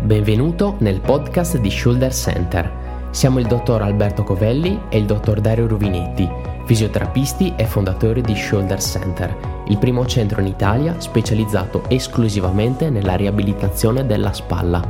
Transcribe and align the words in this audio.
Benvenuto 0.00 0.76
nel 0.78 1.00
podcast 1.00 1.58
di 1.58 1.70
Shoulder 1.70 2.12
Center. 2.14 2.70
Siamo 3.10 3.40
il 3.40 3.46
dottor 3.46 3.82
Alberto 3.82 4.22
Covelli 4.22 4.82
e 4.88 4.96
il 4.96 5.04
dottor 5.04 5.40
Dario 5.40 5.66
Ruvinetti, 5.66 6.26
fisioterapisti 6.64 7.54
e 7.56 7.64
fondatori 7.64 8.22
di 8.22 8.34
Shoulder 8.34 8.80
Center, 8.80 9.36
il 9.66 9.76
primo 9.76 10.06
centro 10.06 10.40
in 10.40 10.46
Italia 10.46 10.98
specializzato 10.98 11.82
esclusivamente 11.88 12.88
nella 12.90 13.16
riabilitazione 13.16 14.06
della 14.06 14.32
spalla. 14.32 14.80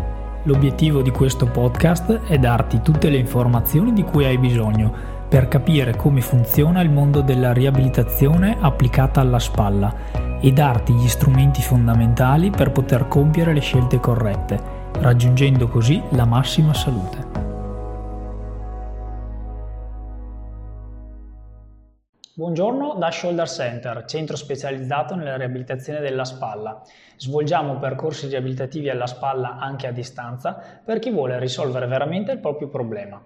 L'obiettivo 0.45 1.00
di 1.00 1.11
questo 1.11 1.46
podcast 1.46 2.20
è 2.27 2.38
darti 2.38 2.80
tutte 2.82 3.09
le 3.09 3.16
informazioni 3.16 3.93
di 3.93 4.04
cui 4.04 4.25
hai 4.25 4.38
bisogno 4.38 5.16
per 5.29 5.48
capire 5.48 5.96
come 5.96 6.20
funziona 6.20 6.80
il 6.80 6.90
mondo 6.90 7.22
della 7.22 7.52
riabilitazione 7.52 8.56
applicata 8.61 9.20
alla 9.20 9.38
spalla 9.38 10.38
e 10.40 10.52
darti 10.52 10.93
gli 10.93 11.09
strumenti 11.09 11.61
fondamentali 11.61 12.50
per 12.50 12.70
poter 12.70 13.09
compiere 13.09 13.52
le 13.52 13.61
scelte 13.61 13.98
corrette, 13.98 14.78
raggiungendo 15.01 15.68
così 15.68 16.03
la 16.11 16.25
massima 16.25 16.75
salute. 16.75 17.46
Buongiorno 22.35 22.95
da 22.95 23.11
Shoulder 23.11 23.49
Center, 23.49 24.05
centro 24.05 24.36
specializzato 24.36 25.14
nella 25.14 25.36
riabilitazione 25.36 26.00
della 26.00 26.25
spalla. 26.25 26.82
Svolgiamo 27.17 27.79
percorsi 27.79 28.29
riabilitativi 28.29 28.89
alla 28.91 29.07
spalla 29.07 29.58
anche 29.58 29.86
a 29.86 29.93
distanza 29.93 30.81
per 30.85 30.99
chi 30.99 31.11
vuole 31.11 31.39
risolvere 31.39 31.86
veramente 31.86 32.33
il 32.33 32.39
proprio 32.39 32.69
problema. 32.69 33.20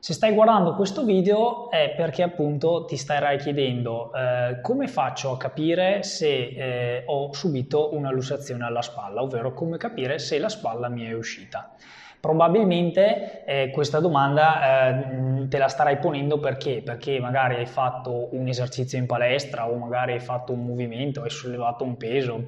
Se 0.00 0.14
stai 0.14 0.32
guardando 0.32 0.74
questo 0.76 1.04
video 1.04 1.70
è 1.70 1.92
perché 1.94 2.22
appunto 2.22 2.86
ti 2.86 2.96
starai 2.96 3.36
chiedendo 3.36 4.10
eh, 4.14 4.62
come 4.62 4.88
faccio 4.88 5.32
a 5.32 5.36
capire 5.36 6.02
se 6.04 6.26
eh, 6.26 7.02
ho 7.04 7.30
subito 7.34 7.94
una 7.94 8.10
lussazione 8.10 8.64
alla 8.64 8.80
spalla, 8.80 9.20
ovvero 9.20 9.52
come 9.52 9.76
capire 9.76 10.18
se 10.18 10.38
la 10.38 10.48
spalla 10.48 10.88
mi 10.88 11.04
è 11.04 11.12
uscita. 11.12 11.74
Probabilmente 12.18 13.44
eh, 13.44 13.70
questa 13.72 14.00
domanda 14.00 14.88
eh, 14.88 15.48
te 15.48 15.58
la 15.58 15.68
starai 15.68 15.98
ponendo 15.98 16.38
perché? 16.38 16.80
Perché 16.82 17.20
magari 17.20 17.56
hai 17.56 17.66
fatto 17.66 18.34
un 18.34 18.48
esercizio 18.48 18.96
in 18.96 19.04
palestra 19.04 19.68
o 19.68 19.76
magari 19.76 20.12
hai 20.12 20.20
fatto 20.20 20.54
un 20.54 20.64
movimento, 20.64 21.24
hai 21.24 21.30
sollevato 21.30 21.84
un 21.84 21.98
peso, 21.98 22.42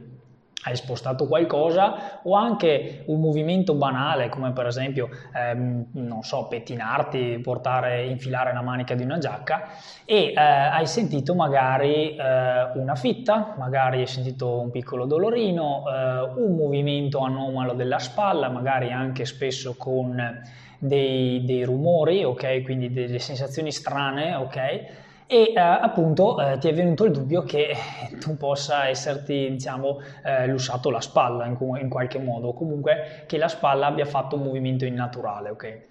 hai 0.65 0.77
spostato 0.77 1.27
qualcosa 1.27 2.21
o 2.23 2.35
anche 2.35 3.03
un 3.07 3.21
movimento 3.21 3.75
banale 3.75 4.29
come 4.29 4.53
per 4.53 4.67
esempio 4.67 5.09
ehm, 5.35 5.87
non 5.93 6.23
so 6.23 6.47
pettinarti 6.47 7.41
portare 7.43 8.07
infilare 8.07 8.53
la 8.53 8.63
manica 8.63 8.95
di 8.95 9.03
una 9.03 9.19
giacca 9.19 9.71
e 10.05 10.33
eh, 10.33 10.35
hai 10.37 10.87
sentito 10.87 11.35
magari 11.35 12.15
eh, 12.17 12.71
una 12.75 12.95
fitta 12.95 13.55
magari 13.59 14.01
hai 14.01 14.07
sentito 14.07 14.61
un 14.61 14.71
piccolo 14.71 15.05
dolorino 15.07 15.85
eh, 15.89 16.41
un 16.41 16.55
movimento 16.55 17.21
anomalo 17.21 17.73
della 17.73 17.99
spalla 17.99 18.49
magari 18.49 18.93
anche 18.93 19.25
spesso 19.25 19.75
con 19.77 20.41
dei, 20.79 21.45
dei 21.45 21.65
rumori 21.65 22.25
ok? 22.25 22.63
Quindi 22.63 22.93
delle 22.93 23.19
sensazioni 23.19 23.71
strane 23.71 24.35
ok 24.35 25.11
e 25.27 25.53
eh, 25.55 25.59
appunto 25.59 26.41
eh, 26.41 26.59
ti 26.59 26.69
è 26.69 26.75
venuto 26.75 27.05
il 27.05 27.12
dubbio 27.12 27.42
che 27.42 27.75
tu 28.20 28.37
possa 28.37 28.89
esserti 28.89 29.48
diciamo 29.51 30.01
eh, 30.25 30.47
lussato 30.47 30.91
la 30.91 31.01
spalla 31.01 31.47
in, 31.47 31.56
in, 31.81 31.89
qualche 31.89 32.19
modo 32.19 32.48
o 32.48 32.55
comunque 32.55 33.25
che 33.27 33.39
la 33.39 33.48
spalla 33.48 33.87
abbia 33.87 34.05
fatto 34.05 34.37
un 34.37 34.43
movimento 34.43 34.84
innaturale 34.84 35.50
ok 35.50 35.91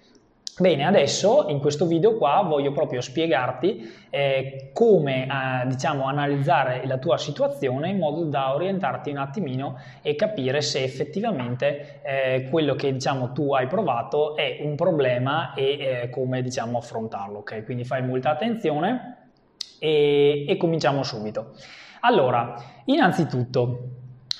Bene, 0.58 0.84
adesso 0.84 1.46
in 1.48 1.60
questo 1.60 1.86
video 1.86 2.18
qua 2.18 2.44
voglio 2.46 2.72
proprio 2.72 3.00
spiegarti 3.00 3.90
eh, 4.10 4.70
come 4.74 5.24
eh, 5.24 5.66
diciamo 5.66 6.04
analizzare 6.04 6.82
la 6.84 6.98
tua 6.98 7.16
situazione 7.16 7.88
in 7.88 7.96
modo 7.96 8.24
da 8.24 8.54
orientarti 8.54 9.08
un 9.08 9.16
attimino 9.16 9.78
e 10.02 10.14
capire 10.14 10.60
se 10.60 10.82
effettivamente 10.82 12.02
eh, 12.02 12.48
quello 12.50 12.74
che 12.74 12.92
diciamo 12.92 13.32
tu 13.32 13.54
hai 13.54 13.66
provato 13.66 14.36
è 14.36 14.58
un 14.60 14.74
problema 14.76 15.54
e 15.54 15.64
eh, 15.64 16.10
come 16.10 16.42
diciamo 16.42 16.76
affrontarlo, 16.76 17.38
ok? 17.38 17.64
Quindi 17.64 17.84
fai 17.84 18.02
molta 18.02 18.28
attenzione 18.28 19.21
e, 19.82 20.44
e 20.46 20.56
cominciamo 20.56 21.02
subito. 21.02 21.54
Allora, 22.02 22.54
innanzitutto 22.84 23.88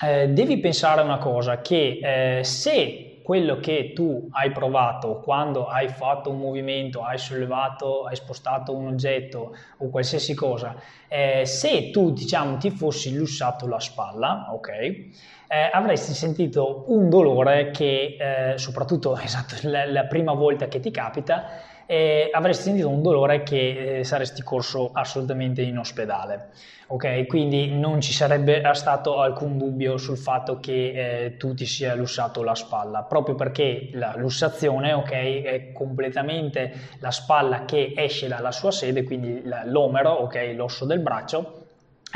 eh, 0.01 0.29
devi 0.29 0.57
pensare 0.59 1.01
a 1.01 1.03
una 1.03 1.17
cosa, 1.17 1.59
che 1.61 2.37
eh, 2.39 2.43
se 2.45 3.19
quello 3.23 3.59
che 3.59 3.91
tu 3.93 4.27
hai 4.31 4.51
provato 4.51 5.19
quando 5.19 5.67
hai 5.67 5.89
fatto 5.89 6.29
un 6.29 6.39
movimento, 6.39 7.03
hai 7.03 7.17
sollevato, 7.17 8.05
hai 8.05 8.15
spostato 8.15 8.73
un 8.73 8.87
oggetto 8.87 9.55
o 9.77 9.89
qualsiasi 9.89 10.33
cosa, 10.33 10.75
eh, 11.09 11.45
se 11.45 11.89
tu 11.91 12.11
diciamo 12.11 12.57
ti 12.57 12.69
fossi 12.69 13.13
lussato 13.15 13.67
la 13.67 13.79
spalla, 13.79 14.49
ok, 14.51 14.69
eh, 14.69 15.09
avresti 15.71 16.13
sentito 16.13 16.85
un 16.87 17.09
dolore 17.09 17.71
che 17.71 18.17
eh, 18.53 18.57
soprattutto 18.57 19.15
esatto, 19.19 19.55
la, 19.63 19.89
la 19.89 20.05
prima 20.05 20.33
volta 20.33 20.67
che 20.67 20.79
ti 20.79 20.91
capita 20.91 21.71
eh, 21.85 22.29
avresti 22.31 22.63
sentito 22.63 22.89
un 22.89 23.01
dolore 23.01 23.43
che 23.43 23.99
eh, 23.99 24.03
saresti 24.03 24.41
corso 24.41 24.91
assolutamente 24.93 25.61
in 25.61 25.77
ospedale. 25.77 26.49
Ok, 26.87 27.25
quindi 27.25 27.71
non 27.71 28.01
ci 28.01 28.11
sarebbe 28.11 28.61
stato 28.73 29.19
alcun 29.19 29.57
dubbio 29.57 29.97
sul 29.97 30.17
fatto 30.17 30.59
che 30.59 31.23
eh, 31.25 31.37
tu 31.37 31.53
ti 31.53 31.65
sia 31.65 31.95
lussato 31.95 32.43
la 32.43 32.55
spalla, 32.55 33.03
proprio 33.03 33.35
perché 33.35 33.89
la 33.93 34.13
lussazione, 34.15 34.93
ok, 34.93 35.11
è 35.11 35.71
completamente 35.71 36.73
la 36.99 37.11
spalla 37.11 37.65
che 37.65 37.93
esce 37.95 38.27
dalla 38.27 38.51
sua 38.51 38.71
sede, 38.71 39.03
quindi 39.03 39.41
l'omero, 39.65 40.11
ok, 40.11 40.53
l'osso 40.55 40.85
del 40.85 40.99
braccio, 40.99 41.62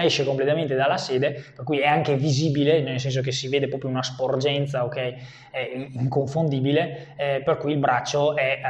esce 0.03 0.23
completamente 0.23 0.75
dalla 0.75 0.97
sede, 0.97 1.43
per 1.55 1.63
cui 1.63 1.79
è 1.79 1.87
anche 1.87 2.15
visibile, 2.15 2.81
nel 2.81 2.99
senso 2.99 3.21
che 3.21 3.31
si 3.31 3.47
vede 3.47 3.67
proprio 3.67 3.89
una 3.89 4.03
sporgenza, 4.03 4.83
ok, 4.83 5.13
inconfondibile, 5.93 7.13
eh, 7.15 7.41
per 7.43 7.57
cui 7.57 7.71
il 7.71 7.79
braccio 7.79 8.35
è, 8.35 8.61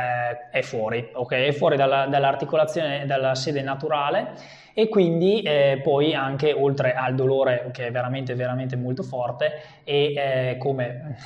eh, 0.52 0.58
è 0.60 0.62
fuori, 0.62 1.10
ok, 1.14 1.32
è 1.34 1.52
fuori 1.52 1.76
dalla, 1.76 2.06
dall'articolazione, 2.06 3.06
dalla 3.06 3.36
sede 3.36 3.62
naturale 3.62 4.66
e 4.80 4.90
quindi 4.90 5.42
eh, 5.42 5.80
poi 5.82 6.14
anche 6.14 6.54
oltre 6.54 6.94
al 6.94 7.16
dolore 7.16 7.72
che 7.74 7.88
è 7.88 7.92
veramente 7.92 8.36
veramente 8.36 8.76
molto 8.76 9.02
forte 9.02 9.54
e 9.84 10.14
eh, 10.14 10.58
come 10.60 11.18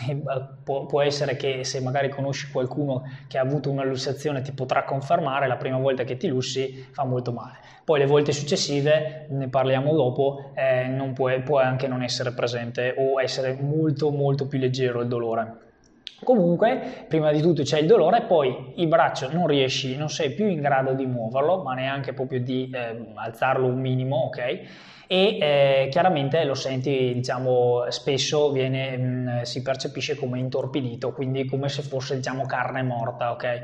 può, 0.63 0.85
può, 0.85 1.01
essere 1.01 1.35
che 1.35 1.65
se 1.65 1.81
magari 1.81 2.07
conosci 2.07 2.49
qualcuno 2.49 3.03
che 3.27 3.37
ha 3.37 3.41
avuto 3.41 3.69
una 3.69 3.83
lussazione 3.83 4.41
ti 4.41 4.53
potrà 4.53 4.85
confermare 4.85 5.47
la 5.47 5.57
prima 5.57 5.77
volta 5.77 6.05
che 6.05 6.15
ti 6.15 6.29
lussi 6.29 6.87
fa 6.91 7.03
molto 7.03 7.33
male. 7.33 7.57
Poi 7.83 7.99
le 7.99 8.05
volte 8.05 8.31
successive 8.31 9.25
ne 9.27 9.49
parliamo 9.49 9.93
dopo 9.93 10.53
eh, 10.55 11.11
può, 11.13 11.29
può 11.41 11.59
anche 11.59 11.89
non 11.89 12.03
essere 12.03 12.31
presente 12.31 12.95
o 12.97 13.19
essere 13.19 13.57
molto 13.59 14.11
molto 14.11 14.47
più 14.47 14.59
leggero 14.59 15.01
il 15.01 15.09
dolore 15.09 15.70
Comunque, 16.23 17.05
prima 17.07 17.31
di 17.31 17.41
tutto 17.41 17.63
c'è 17.63 17.79
il 17.79 17.87
dolore, 17.87 18.21
poi 18.23 18.73
il 18.75 18.87
braccio 18.87 19.31
non 19.31 19.47
riesci, 19.47 19.97
non 19.97 20.09
sei 20.09 20.31
più 20.31 20.47
in 20.47 20.61
grado 20.61 20.93
di 20.93 21.05
muoverlo, 21.05 21.63
ma 21.63 21.73
neanche 21.73 22.13
proprio 22.13 22.39
di 22.39 22.69
eh, 22.71 23.11
alzarlo 23.15 23.65
un 23.65 23.79
minimo, 23.79 24.17
ok? 24.25 24.37
E 25.07 25.37
eh, 25.41 25.87
chiaramente 25.89 26.43
lo 26.43 26.53
senti, 26.53 27.11
diciamo, 27.13 27.85
spesso 27.89 28.51
viene, 28.51 28.97
mh, 28.97 29.03
mm, 29.03 29.41
si 29.41 29.61
percepisce 29.61 30.15
come 30.15 30.39
intorpidito, 30.39 31.11
quindi 31.11 31.45
come 31.45 31.69
se 31.69 31.81
fosse, 31.81 32.15
diciamo, 32.15 32.45
carne 32.45 32.83
morta, 32.83 33.31
ok? 33.31 33.61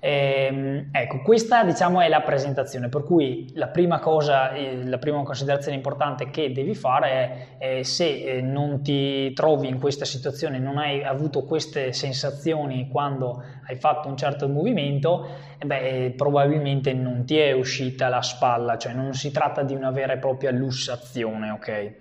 Ehm, 0.00 0.90
ecco, 0.92 1.20
questa 1.22 1.64
diciamo 1.64 2.00
è 2.00 2.08
la 2.08 2.20
presentazione, 2.20 2.88
per 2.88 3.02
cui 3.04 3.50
la 3.54 3.68
prima 3.68 3.98
cosa, 3.98 4.52
eh, 4.52 4.84
la 4.84 4.98
prima 4.98 5.22
considerazione 5.22 5.76
importante 5.76 6.30
che 6.30 6.52
devi 6.52 6.74
fare 6.74 7.56
è, 7.58 7.78
è 7.78 7.82
se 7.82 8.22
eh, 8.22 8.40
non 8.40 8.82
ti 8.82 9.32
trovi 9.32 9.68
in 9.68 9.78
questa 9.80 10.04
situazione, 10.04 10.58
non 10.58 10.78
hai 10.78 11.02
avuto 11.02 11.44
queste 11.44 11.92
sensazioni 11.92 12.88
quando 12.88 13.42
hai 13.66 13.76
fatto 13.76 14.08
un 14.08 14.16
certo 14.16 14.48
movimento, 14.48 15.26
eh 15.58 15.66
beh, 15.66 16.14
probabilmente 16.16 16.92
non 16.92 17.24
ti 17.24 17.36
è 17.38 17.52
uscita 17.52 18.08
la 18.08 18.22
spalla, 18.22 18.78
cioè 18.78 18.92
non 18.92 19.14
si 19.14 19.30
tratta 19.32 19.62
di 19.62 19.74
una 19.74 19.90
vera 19.90 20.12
e 20.12 20.18
propria 20.18 20.50
lussazione, 20.52 21.50
ok? 21.50 21.92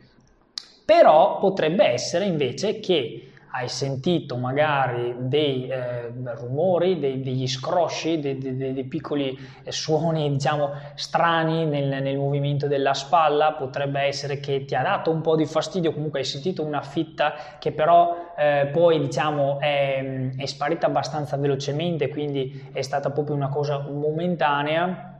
Però 0.85 1.39
potrebbe 1.39 1.85
essere 1.85 2.25
invece 2.25 2.79
che 2.79 3.31
hai 3.51 3.69
sentito 3.69 4.35
magari 4.35 5.15
dei 5.19 5.67
eh, 5.67 6.11
rumori, 6.35 6.99
dei, 6.99 7.21
degli 7.21 7.47
scrosci, 7.47 8.19
dei, 8.19 8.37
dei, 8.37 8.73
dei 8.73 8.83
piccoli 8.83 9.37
eh, 9.63 9.71
suoni 9.71 10.29
diciamo 10.31 10.71
strani 10.95 11.65
nel, 11.65 12.01
nel, 12.01 12.17
movimento 12.17 12.67
della 12.67 12.93
spalla, 12.93 13.53
potrebbe 13.53 14.01
essere 14.01 14.39
che 14.39 14.65
ti 14.65 14.75
ha 14.75 14.81
dato 14.81 15.11
un 15.11 15.21
po' 15.21 15.35
di 15.35 15.45
fastidio, 15.45 15.93
comunque 15.93 16.19
hai 16.19 16.25
sentito 16.25 16.63
una 16.63 16.81
fitta 16.81 17.33
che 17.59 17.71
però 17.71 18.33
eh, 18.37 18.69
poi 18.71 18.99
diciamo 18.99 19.59
è, 19.59 20.31
è 20.35 20.45
sparita 20.45 20.87
abbastanza 20.87 21.37
velocemente, 21.37 22.09
quindi 22.09 22.69
è 22.73 22.81
stata 22.81 23.09
proprio 23.11 23.35
una 23.35 23.49
cosa 23.49 23.79
momentanea 23.79 25.16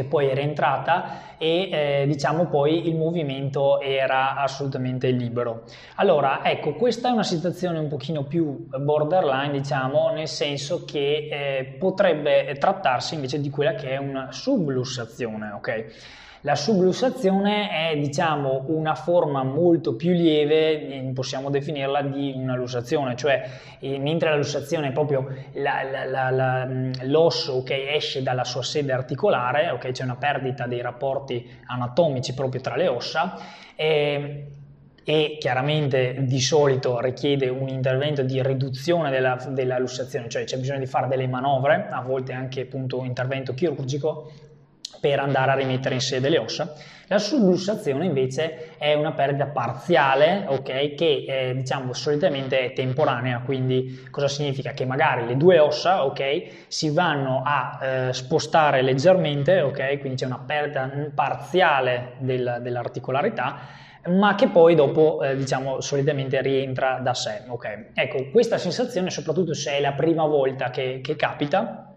che 0.00 0.04
poi 0.04 0.28
è 0.28 0.34
rientrata 0.34 1.36
e 1.36 1.68
eh, 1.70 2.04
diciamo 2.06 2.46
poi 2.46 2.88
il 2.88 2.96
movimento 2.96 3.80
era 3.80 4.36
assolutamente 4.36 5.10
libero. 5.10 5.64
Allora, 5.96 6.44
ecco, 6.44 6.74
questa 6.74 7.08
è 7.08 7.12
una 7.12 7.22
situazione 7.22 7.78
un 7.78 7.88
pochino 7.88 8.24
più 8.24 8.66
borderline, 8.68 9.52
diciamo, 9.52 10.10
nel 10.10 10.28
senso 10.28 10.84
che 10.84 11.28
eh, 11.30 11.76
potrebbe 11.78 12.56
trattarsi 12.58 13.14
invece 13.14 13.40
di 13.40 13.50
quella 13.50 13.74
che 13.74 13.90
è 13.90 13.96
una 13.98 14.32
sublussazione, 14.32 15.50
ok? 15.52 15.84
La 16.42 16.54
sublussazione 16.54 17.68
è 17.68 17.98
diciamo 17.98 18.64
una 18.68 18.94
forma 18.94 19.42
molto 19.42 19.94
più 19.94 20.12
lieve, 20.12 21.10
possiamo 21.12 21.50
definirla 21.50 22.00
di 22.00 22.32
una 22.34 22.56
lussazione, 22.56 23.14
cioè 23.14 23.46
eh, 23.78 23.98
mentre 23.98 24.30
la 24.30 24.36
lussazione 24.36 24.88
è 24.88 24.92
proprio 24.92 25.28
la, 25.54 25.82
la, 26.06 26.30
la, 26.30 26.68
l'osso 27.02 27.62
che 27.62 27.92
esce 27.94 28.22
dalla 28.22 28.44
sua 28.44 28.62
sede 28.62 28.90
articolare, 28.92 29.68
okay, 29.68 29.92
c'è 29.92 30.04
una 30.04 30.16
perdita 30.16 30.66
dei 30.66 30.80
rapporti 30.80 31.46
anatomici 31.66 32.32
proprio 32.32 32.62
tra 32.62 32.74
le 32.74 32.88
ossa, 32.88 33.36
eh, 33.76 34.46
e 35.04 35.36
chiaramente 35.38 36.24
di 36.24 36.40
solito 36.40 37.00
richiede 37.00 37.50
un 37.50 37.68
intervento 37.68 38.22
di 38.22 38.42
riduzione 38.42 39.10
della, 39.10 39.36
della, 39.50 39.78
lussazione, 39.78 40.30
cioè 40.30 40.44
c'è 40.44 40.56
bisogno 40.56 40.78
di 40.78 40.86
fare 40.86 41.06
delle 41.06 41.26
manovre, 41.26 41.88
a 41.90 42.00
volte 42.00 42.32
anche 42.32 42.62
appunto 42.62 42.98
un 42.98 43.04
intervento 43.04 43.52
chirurgico 43.52 44.48
per 45.00 45.20
andare 45.20 45.52
a 45.52 45.54
rimettere 45.54 45.94
in 45.94 46.00
sede 46.00 46.28
le 46.28 46.38
ossa. 46.38 46.74
La 47.10 47.18
sublussazione 47.18 48.04
invece 48.06 48.76
è 48.78 48.94
una 48.94 49.10
perdita 49.10 49.46
parziale, 49.46 50.44
ok, 50.46 50.94
che 50.94 51.24
eh, 51.26 51.54
diciamo 51.56 51.92
solitamente 51.92 52.60
è 52.60 52.72
temporanea, 52.72 53.40
quindi 53.40 54.06
cosa 54.12 54.28
significa? 54.28 54.70
Che 54.70 54.84
magari 54.84 55.26
le 55.26 55.36
due 55.36 55.58
ossa, 55.58 56.04
ok, 56.04 56.66
si 56.68 56.90
vanno 56.90 57.42
a 57.44 57.78
eh, 57.82 58.12
spostare 58.12 58.82
leggermente, 58.82 59.60
ok, 59.60 59.98
quindi 59.98 60.18
c'è 60.18 60.26
una 60.26 60.38
perdita 60.46 60.88
parziale 61.12 62.12
del, 62.18 62.58
dell'articolarità, 62.62 63.58
ma 64.06 64.36
che 64.36 64.46
poi 64.46 64.76
dopo 64.76 65.20
eh, 65.24 65.34
diciamo 65.34 65.80
solitamente 65.80 66.40
rientra 66.40 67.00
da 67.02 67.12
sé? 67.12 67.42
Ecco, 67.92 68.30
questa 68.30 68.56
sensazione 68.56 69.10
soprattutto 69.10 69.52
se 69.52 69.72
è 69.72 69.80
la 69.80 69.94
prima 69.94 70.24
volta 70.26 70.70
che, 70.70 71.00
che 71.02 71.16
capita, 71.16 71.89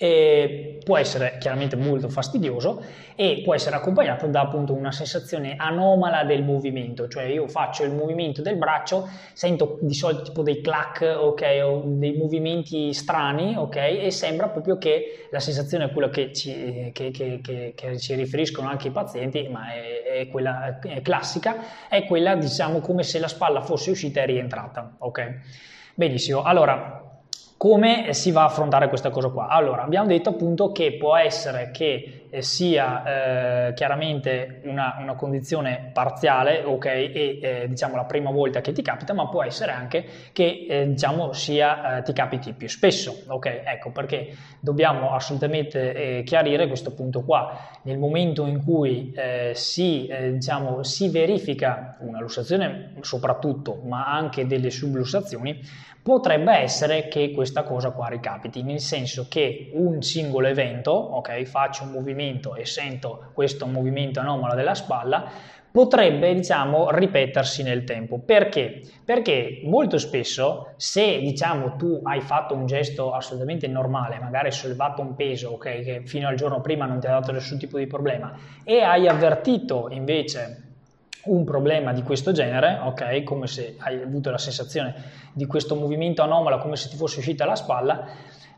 e 0.00 0.78
può 0.84 0.96
essere 0.96 1.38
chiaramente 1.40 1.74
molto 1.74 2.08
fastidioso 2.08 2.80
e 3.16 3.40
può 3.42 3.52
essere 3.52 3.74
accompagnato 3.74 4.28
da 4.28 4.42
appunto 4.42 4.72
una 4.72 4.92
sensazione 4.92 5.56
anomala 5.56 6.22
del 6.22 6.44
movimento, 6.44 7.08
cioè 7.08 7.24
io 7.24 7.48
faccio 7.48 7.82
il 7.82 7.90
movimento 7.90 8.40
del 8.40 8.54
braccio, 8.54 9.08
sento 9.32 9.78
di 9.80 9.94
solito 9.94 10.22
tipo 10.22 10.42
dei 10.42 10.60
clac, 10.60 11.16
ok, 11.18 11.60
o 11.64 11.82
dei 11.84 12.16
movimenti 12.16 12.92
strani, 12.94 13.56
ok, 13.56 13.74
e 13.74 14.12
sembra 14.12 14.48
proprio 14.48 14.78
che 14.78 15.26
la 15.32 15.40
sensazione 15.40 15.86
è 15.86 15.90
quella 15.90 16.10
che 16.10 16.32
ci, 16.32 16.90
che, 16.94 17.10
che, 17.10 17.40
che, 17.42 17.72
che 17.74 17.98
ci 17.98 18.14
riferiscono 18.14 18.68
anche 18.68 18.86
i 18.86 18.92
pazienti, 18.92 19.48
ma 19.48 19.74
è, 19.74 20.20
è 20.20 20.28
quella 20.28 20.78
è 20.78 21.02
classica, 21.02 21.88
è 21.88 22.04
quella 22.04 22.36
diciamo 22.36 22.78
come 22.78 23.02
se 23.02 23.18
la 23.18 23.26
spalla 23.26 23.62
fosse 23.62 23.90
uscita 23.90 24.22
e 24.22 24.26
rientrata, 24.26 24.94
ok? 24.98 25.38
Benissimo, 25.96 26.42
allora 26.42 27.07
come 27.58 28.12
si 28.12 28.30
va 28.30 28.42
a 28.42 28.44
affrontare 28.44 28.88
questa 28.88 29.10
cosa 29.10 29.30
qua? 29.30 29.48
Allora, 29.48 29.82
abbiamo 29.82 30.06
detto 30.06 30.28
appunto 30.28 30.70
che 30.70 30.96
può 30.96 31.16
essere 31.16 31.72
che 31.72 32.28
eh, 32.30 32.40
sia 32.40 33.68
eh, 33.68 33.74
chiaramente 33.74 34.60
una, 34.64 34.96
una, 35.00 35.16
condizione 35.16 35.90
parziale, 35.92 36.62
ok, 36.62 36.84
e 36.84 37.38
eh, 37.42 37.66
diciamo 37.68 37.96
la 37.96 38.04
prima 38.04 38.30
volta 38.30 38.60
che 38.60 38.70
ti 38.70 38.80
capita, 38.80 39.12
ma 39.12 39.28
può 39.28 39.42
essere 39.42 39.72
anche 39.72 40.04
che 40.32 40.66
eh, 40.68 40.88
diciamo 40.88 41.32
sia, 41.32 41.96
eh, 41.98 42.02
ti 42.02 42.12
capiti 42.12 42.52
più 42.52 42.68
spesso, 42.68 43.24
ok? 43.26 43.62
Ecco 43.64 43.90
perché 43.90 44.36
dobbiamo 44.60 45.12
assolutamente 45.12 46.18
eh, 46.18 46.22
chiarire 46.22 46.68
questo 46.68 46.94
punto 46.94 47.24
qua. 47.24 47.70
Nel 47.82 47.98
momento 47.98 48.46
in 48.46 48.62
cui 48.62 49.14
si, 49.52 50.10
diciamo, 50.32 50.82
si 50.82 51.08
verifica 51.08 51.96
una 52.00 52.20
lussazione 52.20 52.92
soprattutto, 53.00 53.80
ma 53.84 54.12
anche 54.12 54.46
delle 54.46 54.70
sublussazioni, 54.70 55.58
potrebbe 56.08 56.54
essere 56.54 57.06
che 57.08 57.32
questa 57.32 57.64
cosa 57.64 57.90
qua 57.90 58.08
ricapiti, 58.08 58.62
nel 58.62 58.80
senso 58.80 59.26
che 59.28 59.68
un 59.74 60.00
singolo 60.00 60.46
evento, 60.46 60.90
ok, 60.90 61.42
faccio 61.42 61.84
un 61.84 61.90
movimento 61.90 62.54
e 62.54 62.64
sento 62.64 63.30
questo 63.34 63.66
movimento 63.66 64.18
anomalo 64.18 64.54
della 64.54 64.74
spalla, 64.74 65.30
potrebbe 65.70 66.32
diciamo 66.32 66.88
ripetersi 66.92 67.62
nel 67.62 67.84
tempo. 67.84 68.20
Perché? 68.20 68.80
Perché 69.04 69.60
molto 69.64 69.98
spesso 69.98 70.72
se 70.76 71.18
diciamo 71.18 71.76
tu 71.76 72.00
hai 72.02 72.22
fatto 72.22 72.54
un 72.54 72.64
gesto 72.64 73.12
assolutamente 73.12 73.66
normale 73.66 74.18
magari 74.18 74.46
hai 74.46 74.52
sollevato 74.52 75.02
un 75.02 75.14
peso 75.14 75.50
ok 75.50 75.82
che 75.82 76.02
fino 76.06 76.26
al 76.26 76.36
giorno 76.36 76.62
prima 76.62 76.86
non 76.86 77.00
ti 77.00 77.06
ha 77.06 77.10
dato 77.10 77.32
nessun 77.32 77.58
tipo 77.58 77.76
di 77.76 77.86
problema 77.86 78.34
e 78.64 78.80
hai 78.80 79.06
avvertito 79.06 79.88
invece 79.90 80.67
un 81.24 81.44
problema 81.44 81.92
di 81.92 82.02
questo 82.02 82.32
genere, 82.32 82.78
ok? 82.82 83.22
Come 83.22 83.46
se 83.46 83.74
hai 83.78 84.00
avuto 84.02 84.30
la 84.30 84.38
sensazione 84.38 84.94
di 85.32 85.46
questo 85.46 85.74
movimento 85.74 86.22
anomalo, 86.22 86.58
come 86.58 86.76
se 86.76 86.88
ti 86.88 86.96
fosse 86.96 87.18
uscita 87.18 87.44
la 87.44 87.56
spalla, 87.56 88.06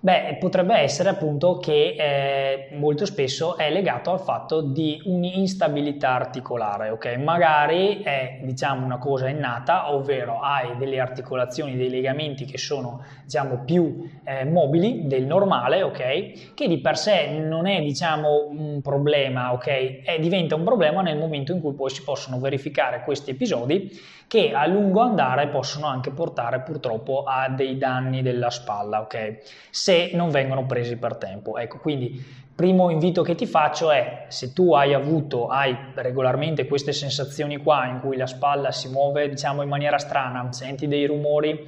Beh, 0.02 0.38
potrebbe 0.40 0.78
essere 0.78 1.10
appunto 1.10 1.58
che 1.58 1.94
eh, 1.98 2.74
molto 2.76 3.04
spesso 3.04 3.58
è 3.58 3.70
legato 3.70 4.10
al 4.10 4.20
fatto 4.20 4.62
di 4.62 4.98
un'instabilità 5.04 6.14
articolare, 6.14 6.88
ok? 6.88 7.16
Magari 7.18 8.00
è 8.00 8.38
diciamo 8.42 8.82
una 8.82 8.96
cosa 8.96 9.28
innata, 9.28 9.92
ovvero 9.92 10.40
hai 10.40 10.78
delle 10.78 11.00
articolazioni, 11.00 11.76
dei 11.76 11.90
legamenti 11.90 12.46
che 12.46 12.56
sono 12.56 13.04
diciamo 13.24 13.62
più 13.66 14.08
eh, 14.24 14.46
mobili 14.46 15.06
del 15.06 15.26
normale, 15.26 15.82
ok? 15.82 16.54
Che 16.54 16.66
di 16.66 16.78
per 16.78 16.96
sé 16.96 17.28
non 17.38 17.66
è 17.66 17.82
diciamo 17.82 18.46
un 18.48 18.80
problema, 18.80 19.52
ok? 19.52 20.00
È, 20.02 20.18
diventa 20.18 20.54
un 20.54 20.64
problema 20.64 21.02
nel 21.02 21.18
momento 21.18 21.52
in 21.52 21.60
cui 21.60 21.74
poi 21.74 21.90
si 21.90 22.02
possono 22.02 22.38
verificare 22.38 23.02
questi 23.04 23.32
episodi 23.32 23.90
che 24.30 24.52
a 24.52 24.64
lungo 24.64 25.00
andare 25.00 25.48
possono 25.48 25.86
anche 25.86 26.12
portare 26.12 26.60
purtroppo 26.60 27.24
a 27.24 27.48
dei 27.48 27.76
danni 27.76 28.22
della 28.22 28.48
spalla, 28.48 29.00
ok? 29.00 29.38
Se 29.70 30.12
non 30.14 30.30
vengono 30.30 30.66
presi 30.66 30.96
per 30.98 31.16
tempo. 31.16 31.58
Ecco, 31.58 31.78
quindi 31.78 32.24
primo 32.54 32.90
invito 32.90 33.22
che 33.22 33.34
ti 33.34 33.44
faccio 33.44 33.90
è 33.90 34.26
se 34.28 34.52
tu 34.52 34.72
hai 34.72 34.94
avuto, 34.94 35.48
hai 35.48 35.76
regolarmente 35.96 36.68
queste 36.68 36.92
sensazioni 36.92 37.56
qua 37.56 37.86
in 37.86 37.98
cui 37.98 38.16
la 38.16 38.28
spalla 38.28 38.70
si 38.70 38.88
muove 38.88 39.28
diciamo 39.28 39.62
in 39.62 39.68
maniera 39.68 39.98
strana, 39.98 40.52
senti 40.52 40.86
dei 40.86 41.06
rumori 41.06 41.66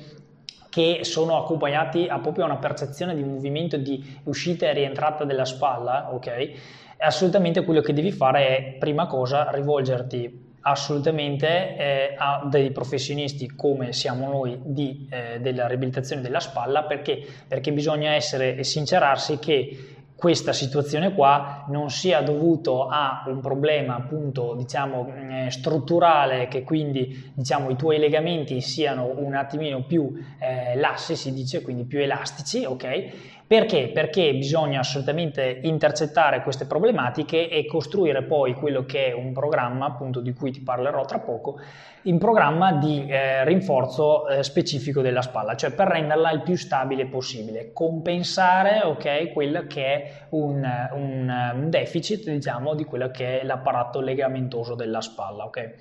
che 0.70 1.00
sono 1.02 1.38
accompagnati 1.38 2.06
a 2.06 2.20
proprio 2.20 2.44
una 2.44 2.58
percezione 2.58 3.16
di 3.16 3.24
movimento 3.24 3.76
di 3.76 4.20
uscita 4.26 4.66
e 4.66 4.72
rientrata 4.72 5.24
della 5.24 5.44
spalla, 5.44 6.10
ok? 6.12 6.50
Assolutamente 6.98 7.64
quello 7.64 7.80
che 7.80 7.92
devi 7.92 8.12
fare 8.12 8.56
è 8.56 8.76
prima 8.78 9.08
cosa 9.08 9.50
rivolgerti 9.50 10.50
assolutamente 10.62 11.76
eh, 11.76 12.14
a 12.16 12.46
dei 12.48 12.70
professionisti 12.70 13.52
come 13.54 13.92
siamo 13.92 14.28
noi 14.28 14.58
di, 14.64 15.08
eh, 15.10 15.40
della 15.40 15.66
riabilitazione 15.66 16.22
della 16.22 16.40
spalla 16.40 16.84
perché? 16.84 17.24
perché 17.46 17.72
bisogna 17.72 18.12
essere 18.12 18.56
e 18.56 18.64
sincerarsi 18.64 19.38
che 19.38 19.92
questa 20.22 20.52
situazione 20.52 21.14
qua 21.14 21.64
non 21.70 21.90
sia 21.90 22.20
dovuto 22.20 22.86
a 22.86 23.24
un 23.26 23.40
problema 23.40 23.96
appunto 23.96 24.54
diciamo 24.54 25.12
eh, 25.16 25.50
strutturale 25.50 26.46
che 26.46 26.62
quindi 26.62 27.32
diciamo 27.34 27.70
i 27.70 27.76
tuoi 27.76 27.98
legamenti 27.98 28.60
siano 28.60 29.12
un 29.16 29.34
attimino 29.34 29.82
più 29.82 30.12
eh, 30.38 30.76
lassi 30.76 31.16
si 31.16 31.32
dice 31.32 31.60
quindi 31.60 31.82
più 31.82 31.98
elastici 31.98 32.64
ok 32.64 33.41
perché? 33.52 33.90
Perché 33.92 34.32
bisogna 34.32 34.80
assolutamente 34.80 35.60
intercettare 35.64 36.42
queste 36.42 36.64
problematiche 36.64 37.50
e 37.50 37.66
costruire 37.66 38.22
poi 38.22 38.54
quello 38.54 38.86
che 38.86 39.08
è 39.08 39.12
un 39.12 39.34
programma, 39.34 39.84
appunto 39.84 40.20
di 40.20 40.32
cui 40.32 40.50
ti 40.50 40.62
parlerò 40.62 41.04
tra 41.04 41.18
poco, 41.18 41.60
un 42.04 42.16
programma 42.16 42.72
di 42.72 43.06
eh, 43.06 43.44
rinforzo 43.44 44.26
eh, 44.26 44.42
specifico 44.42 45.02
della 45.02 45.20
spalla, 45.20 45.54
cioè 45.54 45.70
per 45.70 45.88
renderla 45.88 46.30
il 46.30 46.40
più 46.40 46.56
stabile 46.56 47.04
possibile, 47.04 47.74
compensare 47.74 48.86
okay, 48.86 49.30
quello 49.30 49.66
che 49.66 49.84
è 49.84 50.12
un, 50.30 50.66
un, 50.94 51.52
un 51.54 51.68
deficit 51.68 52.30
diciamo, 52.30 52.74
di 52.74 52.86
quello 52.86 53.10
che 53.10 53.42
è 53.42 53.44
l'apparato 53.44 54.00
legamentoso 54.00 54.74
della 54.74 55.02
spalla. 55.02 55.44
Okay? 55.44 55.74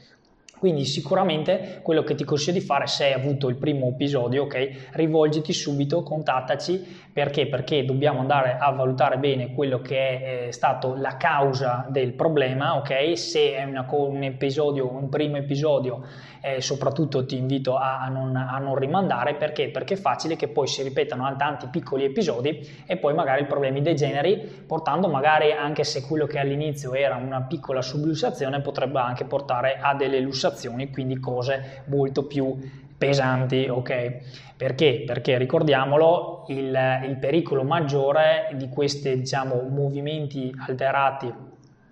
Quindi 0.61 0.85
sicuramente 0.85 1.79
quello 1.81 2.03
che 2.03 2.13
ti 2.13 2.23
consiglio 2.23 2.59
di 2.59 2.63
fare 2.63 2.85
se 2.85 3.05
hai 3.05 3.13
avuto 3.13 3.49
il 3.49 3.55
primo 3.55 3.87
episodio, 3.87 4.43
ok, 4.43 4.89
rivolgiti 4.91 5.53
subito, 5.53 6.03
contattaci 6.03 6.99
perché? 7.11 7.47
Perché 7.47 7.83
dobbiamo 7.83 8.19
andare 8.19 8.57
a 8.59 8.69
valutare 8.69 9.17
bene 9.17 9.55
quello 9.55 9.81
che 9.81 10.47
è 10.47 10.51
stato 10.51 10.93
la 10.95 11.17
causa 11.17 11.85
del 11.89 12.13
problema, 12.13 12.77
ok? 12.77 13.17
Se 13.17 13.55
è 13.55 13.63
una, 13.63 13.85
un 13.89 14.21
episodio, 14.23 14.89
un 14.89 15.09
primo 15.09 15.37
episodio, 15.37 16.05
eh, 16.41 16.61
soprattutto 16.61 17.25
ti 17.25 17.37
invito 17.37 17.75
a, 17.75 18.01
a, 18.01 18.07
non, 18.07 18.35
a, 18.35 18.57
non, 18.59 18.75
rimandare 18.75 19.35
perché? 19.35 19.69
Perché 19.69 19.95
è 19.95 19.97
facile 19.97 20.35
che 20.35 20.47
poi 20.47 20.67
si 20.67 20.83
ripetano 20.83 21.35
tanti 21.35 21.67
piccoli 21.67 22.05
episodi 22.05 22.83
e 22.85 22.97
poi 22.97 23.13
magari 23.13 23.41
il 23.41 23.47
problema 23.47 23.79
degeneri, 23.79 24.63
portando 24.65 25.07
magari 25.07 25.51
anche 25.51 25.83
se 25.83 26.05
quello 26.07 26.25
che 26.25 26.39
all'inizio 26.39 26.93
era 26.93 27.15
una 27.15 27.41
piccola 27.41 27.81
sublussazione 27.81 28.61
potrebbe 28.61 28.99
anche 28.99 29.25
portare 29.25 29.79
a 29.81 29.95
delle 29.95 30.19
lussazioni, 30.19 30.49
quindi 30.91 31.19
cose 31.19 31.83
molto 31.85 32.25
più 32.25 32.57
pesanti, 32.97 33.67
ok? 33.67 34.53
Perché? 34.55 35.03
Perché 35.05 35.37
ricordiamolo, 35.37 36.45
il, 36.49 36.77
il 37.07 37.17
pericolo 37.17 37.63
maggiore 37.63 38.51
di 38.53 38.69
questi 38.69 39.17
diciamo, 39.17 39.61
movimenti 39.69 40.53
alterati 40.67 41.33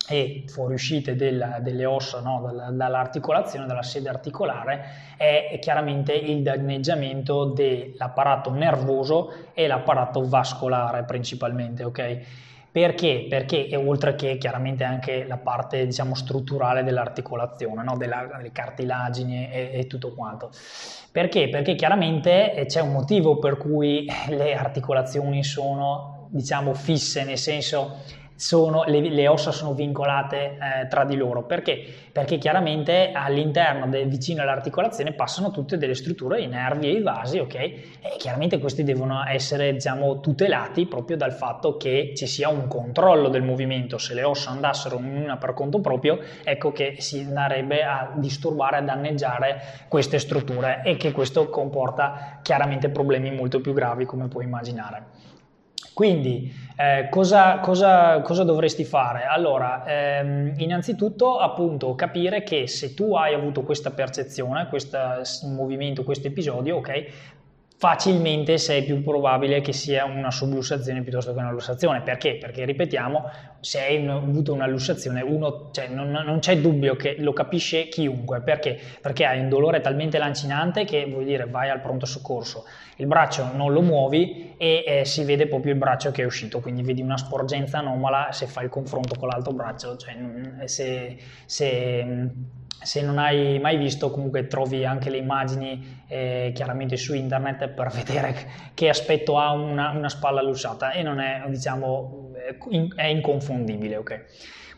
e 0.08 0.44
fuoriuscite 0.48 1.16
del, 1.16 1.58
delle 1.62 1.86
ossa 1.86 2.20
no, 2.20 2.52
dall'articolazione, 2.72 3.66
dalla 3.66 3.84
sede 3.84 4.10
articolare, 4.10 4.86
è 5.18 5.58
chiaramente 5.60 6.14
il 6.14 6.42
danneggiamento 6.42 7.46
dell'apparato 7.46 8.52
nervoso 8.52 9.34
e 9.54 9.68
l'apparato 9.68 10.28
vascolare 10.28 11.04
principalmente, 11.04 11.84
ok? 11.84 12.20
Perché? 12.72 13.26
Perché 13.28 13.76
oltre 13.76 14.16
che 14.16 14.38
chiaramente 14.38 14.84
anche 14.84 15.26
la 15.26 15.38
parte 15.38 15.86
diciamo 15.86 16.14
strutturale 16.14 16.84
dell'articolazione, 16.84 17.84
no? 17.84 17.98
Della, 17.98 18.30
delle 18.38 18.52
cartilagini 18.52 19.50
e, 19.52 19.72
e, 19.74 19.88
tutto 19.88 20.14
quanto. 20.14 20.52
Perché? 21.12 21.50
Perché 21.50 21.74
chiaramente 21.74 22.54
eh, 22.54 22.66
c'è 22.66 22.82
un 22.82 22.92
motivo 22.92 23.40
per 23.40 23.58
cui 23.58 24.08
le 24.30 24.54
articolazioni 24.54 25.44
sono 25.44 26.28
diciamo 26.30 26.76
fisse, 26.76 27.24
nel 27.24 27.40
senso 27.40 27.98
sono, 28.40 28.84
le, 28.86 29.02
le, 29.02 29.28
ossa 29.28 29.52
sono 29.52 29.74
vincolate 29.74 30.38
eh, 30.38 30.88
tra 30.88 31.04
di 31.04 31.18
loro. 31.18 31.44
Perché? 31.44 31.84
Perché 32.10 32.38
chiaramente 32.38 33.12
all'interno, 33.14 33.86
del, 33.88 34.08
vicino 34.08 34.42
all'articolazione, 34.42 35.12
passano 35.12 35.52
tutte 35.52 35.78
delle 35.78 35.94
strutture, 35.94 36.40
i 36.40 36.48
nervi 36.48 36.88
e 36.88 36.92
i 36.92 37.02
vasi, 37.02 37.40
ok? 37.40 37.56
E 37.56 37.84
chiaramente 38.18 38.58
questi 38.58 38.86
devono 38.86 39.26
essere, 39.26 39.74
diciamo, 39.74 40.22
tutelati 40.22 40.86
proprio 40.86 41.18
dal 41.18 41.34
fatto 41.34 41.76
che 41.76 42.14
ci 42.16 42.28
sia 42.28 42.48
un 42.48 42.68
controllo 42.68 43.28
del 43.28 43.44
movimento. 43.44 43.98
Se 43.98 44.14
le 44.14 44.24
ossa 44.24 44.52
andassero 44.52 44.96
una 44.96 45.36
per 45.36 45.54
conto 45.54 45.82
proprio, 45.82 46.20
ecco 46.46 46.72
che 46.72 46.96
si 47.00 47.20
andrebbe 47.20 47.84
a 47.84 48.14
disturbare, 48.16 48.78
a 48.78 48.82
danneggiare 48.82 49.62
queste 49.90 50.18
strutture 50.18 50.82
e 50.86 50.96
che 50.96 51.12
questo 51.12 51.50
comporta 51.50 52.40
chiaramente 52.42 52.88
problemi 52.88 53.32
molto 53.32 53.60
più 53.60 53.74
gravi, 53.74 54.06
come 54.06 54.30
puoi 54.30 54.46
immaginare. 54.46 55.19
Quindi 56.00 56.50
eh, 56.78 57.10
cosa, 57.10 57.60
cosa, 57.60 58.22
cosa, 58.22 58.46
dovresti 58.46 58.86
fare? 58.86 59.26
Allora, 59.26 59.84
ehm, 59.86 60.54
innanzitutto 60.56 61.40
appunto 61.40 61.94
capire 61.96 62.42
che 62.42 62.68
se 62.68 62.94
tu 62.94 63.16
hai 63.16 63.34
avuto 63.34 63.64
questa 63.64 63.92
percezione, 63.92 64.70
questo 64.70 64.98
movimento, 65.48 66.06
questo 66.06 66.28
episodio, 66.28 66.78
ok, 66.78 67.06
facilmente 67.80 68.58
sei 68.58 68.84
più 68.84 69.02
probabile 69.02 69.62
che 69.62 69.72
sia 69.72 70.04
una 70.04 70.32
sublussazione 70.32 71.02
piuttosto 71.02 71.34
che 71.34 71.40
una 71.40 71.52
lussazione. 71.52 72.02
Perché? 72.02 72.36
Perché 72.36 72.66
ripetiamo, 72.66 73.24
se 73.62 73.80
hai 73.80 74.06
avuto 74.06 74.52
una 74.52 74.68
lussazione, 74.68 75.22
uno, 75.22 75.70
cioè, 75.72 75.88
non, 75.88 76.12
non, 76.12 76.40
c'è 76.40 76.58
dubbio 76.58 76.98
che 76.98 77.16
lo 77.20 77.32
capisce 77.32 77.88
chiunque. 77.88 78.42
Perché? 78.42 78.78
Perché 79.00 79.24
hai 79.24 79.40
un 79.40 79.48
dolore 79.48 79.80
talmente 79.80 80.18
lancinante 80.18 80.84
che 80.84 81.06
vuol 81.06 81.24
dire 81.24 81.46
vai 81.46 81.70
al 81.70 81.80
pronto 81.80 82.06
soccorso. 82.06 82.66
Il 82.98 83.08
braccio 83.08 83.50
non 83.54 83.72
lo 83.72 83.82
muovi 83.82 84.56
e 84.58 84.84
eh, 84.86 85.06
si 85.06 85.24
vede 85.24 85.48
proprio 85.48 85.72
il 85.72 85.80
braccio 85.80 86.12
che 86.12 86.24
è 86.24 86.26
uscito, 86.26 86.60
quindi 86.60 86.82
vedi 86.82 87.02
una 87.02 87.16
sporgenza 87.16 87.78
anomala 87.78 88.34
se 88.34 88.46
fai 88.46 88.66
il 88.66 88.70
confronto 88.70 89.16
con 89.18 89.30
l'altro 89.30 89.54
braccio. 89.54 89.96
Cioè, 89.96 90.18
se, 90.66 91.16
se 91.46 92.06
se 92.82 93.02
non 93.02 93.18
hai 93.18 93.60
mai 93.60 93.78
visto 93.78 94.10
comunque 94.10 94.48
trovi 94.48 94.86
anche 94.86 95.10
le 95.10 95.18
immagini 95.18 96.04
eh, 96.08 96.52
chiaramente 96.54 96.98
su 96.98 97.14
internet 97.14 97.68
per 97.70 97.90
vedere 97.94 98.36
che 98.74 98.90
aspetto 98.90 99.38
ha 99.38 99.52
una, 99.52 99.90
una 99.90 100.10
spalla 100.10 100.42
lussata 100.42 100.92
e 100.92 101.04
non 101.04 101.20
è 101.20 101.44
diciamo 101.48 102.29
è 102.96 103.06
inconfondibile 103.06 103.98
ok 103.98 104.26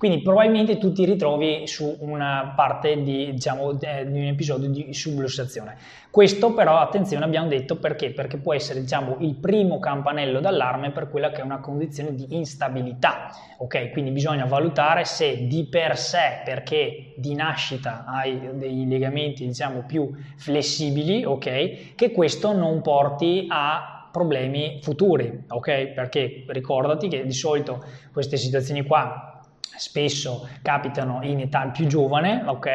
quindi 0.01 0.23
probabilmente 0.23 0.79
tu 0.79 0.91
ti 0.93 1.05
ritrovi 1.05 1.67
su 1.67 1.95
una 1.99 2.53
parte 2.55 3.03
di, 3.03 3.33
diciamo, 3.33 3.73
di 3.73 3.85
un 3.85 4.25
episodio 4.25 4.67
di 4.67 4.95
sublussazione. 4.95 5.77
Questo 6.09 6.55
però, 6.55 6.79
attenzione, 6.79 7.23
abbiamo 7.23 7.47
detto 7.47 7.75
perché? 7.75 8.09
Perché 8.09 8.37
può 8.37 8.55
essere 8.55 8.81
diciamo, 8.81 9.17
il 9.19 9.35
primo 9.35 9.77
campanello 9.77 10.39
d'allarme 10.39 10.89
per 10.89 11.07
quella 11.07 11.29
che 11.29 11.41
è 11.41 11.43
una 11.43 11.59
condizione 11.59 12.15
di 12.15 12.25
instabilità. 12.29 13.29
Ok, 13.59 13.91
quindi 13.91 14.09
bisogna 14.09 14.45
valutare 14.45 15.05
se 15.05 15.45
di 15.45 15.67
per 15.69 15.95
sé, 15.99 16.41
perché 16.43 17.13
di 17.17 17.35
nascita 17.35 18.03
hai 18.07 18.39
dei 18.55 18.87
legamenti 18.87 19.45
diciamo, 19.45 19.83
più 19.85 20.09
flessibili, 20.35 21.23
ok, 21.25 21.93
che 21.93 22.11
questo 22.11 22.53
non 22.53 22.81
porti 22.81 23.45
a 23.49 24.00
problemi 24.11 24.79
futuri, 24.81 25.45
ok? 25.47 25.87
Perché 25.87 26.43
ricordati 26.47 27.07
che 27.07 27.25
di 27.25 27.33
solito 27.33 27.83
queste 28.11 28.37
situazioni 28.37 28.83
qua 28.83 29.41
spesso 29.77 30.47
capitano 30.61 31.19
in 31.23 31.39
età 31.39 31.67
più 31.67 31.87
giovane, 31.87 32.43
ok? 32.45 32.69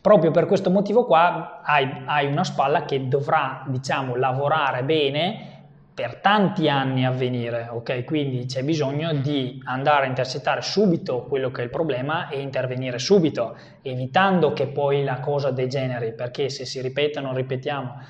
Proprio 0.00 0.30
per 0.30 0.46
questo 0.46 0.70
motivo 0.70 1.04
qua 1.04 1.60
hai, 1.62 2.02
hai 2.04 2.26
una 2.26 2.44
spalla 2.44 2.84
che 2.84 3.08
dovrà, 3.08 3.64
diciamo, 3.66 4.16
lavorare 4.16 4.84
bene 4.84 5.56
per 5.98 6.20
tanti 6.20 6.68
anni 6.68 7.04
a 7.04 7.10
venire, 7.10 7.68
ok? 7.72 8.04
Quindi 8.04 8.44
c'è 8.44 8.62
bisogno 8.62 9.12
di 9.14 9.60
andare 9.64 10.04
a 10.04 10.08
intercettare 10.08 10.62
subito 10.62 11.24
quello 11.24 11.50
che 11.50 11.62
è 11.62 11.64
il 11.64 11.70
problema 11.70 12.28
e 12.28 12.38
intervenire 12.40 13.00
subito, 13.00 13.56
evitando 13.82 14.52
che 14.52 14.68
poi 14.68 15.02
la 15.02 15.18
cosa 15.18 15.50
degeneri, 15.50 16.14
perché 16.14 16.50
se 16.50 16.64
si 16.64 16.80
ripetono, 16.80 17.34
ripetiamo 17.34 18.00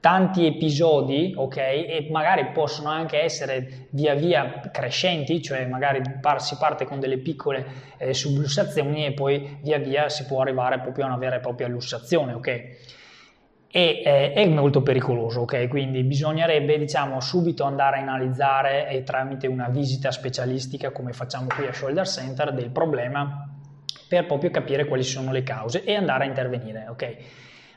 tanti 0.00 0.46
episodi, 0.46 1.34
ok? 1.36 1.56
E 1.56 2.08
magari 2.10 2.46
possono 2.52 2.88
anche 2.88 3.22
essere 3.22 3.88
via 3.90 4.14
via 4.14 4.60
crescenti, 4.72 5.42
cioè 5.42 5.66
magari 5.66 6.00
si 6.38 6.56
parte 6.56 6.86
con 6.86 6.98
delle 6.98 7.18
piccole 7.18 7.66
eh, 7.98 8.14
sublussazioni 8.14 9.04
e 9.04 9.12
poi 9.12 9.58
via 9.60 9.78
via 9.78 10.08
si 10.08 10.24
può 10.24 10.40
arrivare 10.40 10.80
proprio 10.80 11.04
a 11.04 11.08
una 11.08 11.18
vera 11.18 11.36
e 11.36 11.40
propria 11.40 11.68
lussazione, 11.68 12.32
ok? 12.32 12.46
E, 13.72 14.02
eh, 14.04 14.32
è 14.32 14.46
molto 14.48 14.82
pericoloso, 14.82 15.42
ok? 15.42 15.68
Quindi 15.68 16.02
bisognerebbe, 16.02 16.78
diciamo, 16.78 17.20
subito 17.20 17.64
andare 17.64 17.98
a 17.98 18.00
analizzare 18.00 18.88
e 18.88 19.04
tramite 19.04 19.46
una 19.46 19.68
visita 19.68 20.10
specialistica, 20.10 20.90
come 20.92 21.12
facciamo 21.12 21.46
qui 21.46 21.66
a 21.66 21.72
Shoulder 21.72 22.08
Center, 22.08 22.52
del 22.54 22.70
problema 22.70 23.48
per 24.08 24.26
proprio 24.26 24.50
capire 24.50 24.86
quali 24.86 25.04
sono 25.04 25.30
le 25.30 25.44
cause 25.44 25.84
e 25.84 25.94
andare 25.94 26.24
a 26.24 26.26
intervenire, 26.26 26.86
ok? 26.88 27.16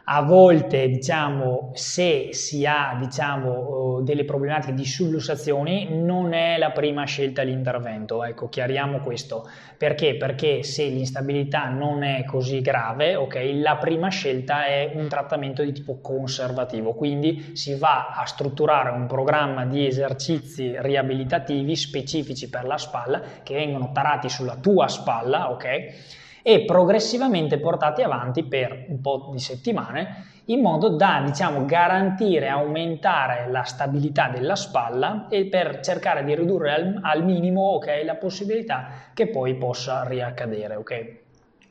A 0.06 0.22
volte 0.22 0.90
diciamo 0.90 1.72
se 1.74 2.34
si 2.34 2.66
ha 2.66 2.98
diciamo 3.00 4.02
delle 4.02 4.26
problematiche 4.26 4.74
di 4.74 4.86
sublussazioni 4.86 5.88
non 5.92 6.34
è 6.34 6.58
la 6.58 6.72
prima 6.72 7.06
scelta 7.06 7.42
l'intervento 7.42 8.24
ecco 8.24 8.50
chiariamo 8.50 9.00
questo. 9.00 9.48
Perché? 9.78 10.18
Perché 10.18 10.64
se 10.64 10.86
l'instabilità 10.86 11.70
non 11.70 12.04
è 12.04 12.26
così 12.26 12.60
grave 12.60 13.16
ok 13.16 13.52
la 13.56 13.78
prima 13.78 14.10
scelta 14.10 14.66
è 14.66 14.92
un 14.94 15.08
trattamento 15.08 15.64
di 15.64 15.72
tipo 15.72 16.00
conservativo. 16.02 16.94
Quindi 16.94 17.52
si 17.56 17.76
va 17.76 18.10
a 18.10 18.26
strutturare 18.26 18.90
un 18.90 19.08
programma 19.08 19.66
di 19.66 19.88
esercizi 19.88 20.74
riabilitativi 20.78 21.76
specifici 21.78 22.50
per 22.50 22.66
la 22.66 22.78
spalla 22.78 23.22
che 23.42 23.56
vengono 23.56 23.92
tarati 23.94 24.28
sulla 24.28 24.58
tua 24.58 24.88
spalla 24.88 25.50
ok 25.50 26.22
e 26.44 26.66
progressivamente 26.66 27.58
portati 27.58 28.04
avanti 28.04 28.44
per 28.44 28.86
un 28.90 29.02
po' 29.02 29.30
di 29.32 29.40
settimane 29.40 30.32
in 30.48 30.60
modo 30.60 30.90
da 30.90 31.24
diciamo, 31.26 31.66
garantire, 31.66 32.50
aumentare 32.50 33.50
la 33.50 33.64
stabilità 33.64 34.28
della 34.28 34.56
spalla 34.56 35.28
e 35.30 35.46
per 35.46 35.80
cercare 35.80 36.26
di 36.26 36.36
ridurre 36.36 36.74
al, 36.74 37.00
al 37.02 37.24
minimo 37.24 37.74
okay, 37.76 38.04
la 38.04 38.16
possibilità 38.16 38.90
che 39.14 39.30
poi 39.30 39.56
possa 39.56 40.04
riaccadere. 40.06 40.76
Okay? 40.76 41.20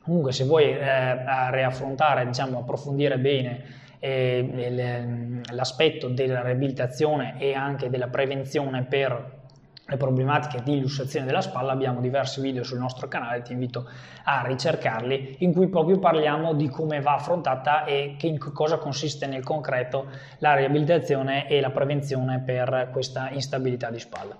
Comunque 0.01 0.31
se 0.31 0.45
vuoi 0.45 0.71
eh, 0.71 1.51
riaffrontare, 1.51 2.25
diciamo, 2.25 2.59
approfondire 2.59 3.19
bene 3.19 3.63
eh, 3.99 5.41
l'aspetto 5.51 6.09
della 6.09 6.41
riabilitazione 6.41 7.35
e 7.37 7.53
anche 7.53 7.89
della 7.89 8.07
prevenzione 8.07 8.83
per 8.83 9.41
le 9.85 9.97
problematiche 9.97 10.63
di 10.63 10.77
illustrazione 10.77 11.25
della 11.25 11.41
spalla 11.41 11.73
abbiamo 11.73 11.99
diversi 11.99 12.39
video 12.39 12.63
sul 12.63 12.79
nostro 12.79 13.07
canale, 13.07 13.41
ti 13.41 13.51
invito 13.51 13.89
a 14.23 14.43
ricercarli, 14.45 15.37
in 15.39 15.51
cui 15.51 15.67
proprio 15.67 15.99
parliamo 15.99 16.53
di 16.53 16.69
come 16.69 17.01
va 17.01 17.15
affrontata 17.15 17.83
e 17.83 18.15
che 18.17 18.27
in 18.27 18.37
cosa 18.37 18.77
consiste 18.77 19.27
nel 19.27 19.43
concreto 19.43 20.07
la 20.39 20.55
riabilitazione 20.55 21.49
e 21.49 21.59
la 21.59 21.71
prevenzione 21.71 22.39
per 22.39 22.89
questa 22.91 23.29
instabilità 23.31 23.89
di 23.89 23.99
spalla. 23.99 24.39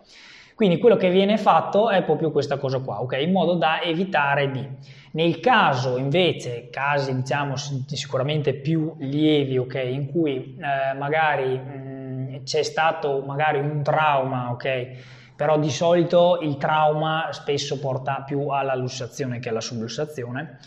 Quindi 0.55 0.77
quello 0.77 0.95
che 0.95 1.09
viene 1.09 1.38
fatto 1.38 1.89
è 1.89 2.03
proprio 2.03 2.31
questa 2.31 2.57
cosa 2.57 2.79
qua, 2.79 3.01
ok? 3.01 3.17
In 3.19 3.31
modo 3.31 3.55
da 3.55 3.81
evitare 3.81 4.51
di. 4.51 4.65
Nel 5.13 5.39
caso 5.39 5.97
invece, 5.97 6.69
casi 6.69 7.13
diciamo 7.13 7.55
sicuramente 7.55 8.53
più 8.53 8.95
lievi, 9.00 9.57
ok? 9.57 9.75
In 9.75 10.12
cui 10.12 10.55
eh, 10.57 10.97
magari 10.97 11.57
mh, 11.57 12.43
c'è 12.43 12.63
stato 12.63 13.23
magari 13.25 13.59
un 13.59 13.81
trauma, 13.83 14.51
ok? 14.51 15.21
Però 15.35 15.57
di 15.57 15.69
solito 15.69 16.39
il 16.41 16.57
trauma 16.57 17.29
spesso 17.31 17.79
porta 17.79 18.23
più 18.25 18.49
alla 18.49 18.75
lussazione 18.75 19.39
che 19.39 19.49
alla 19.49 19.61
sublussazione 19.61 20.59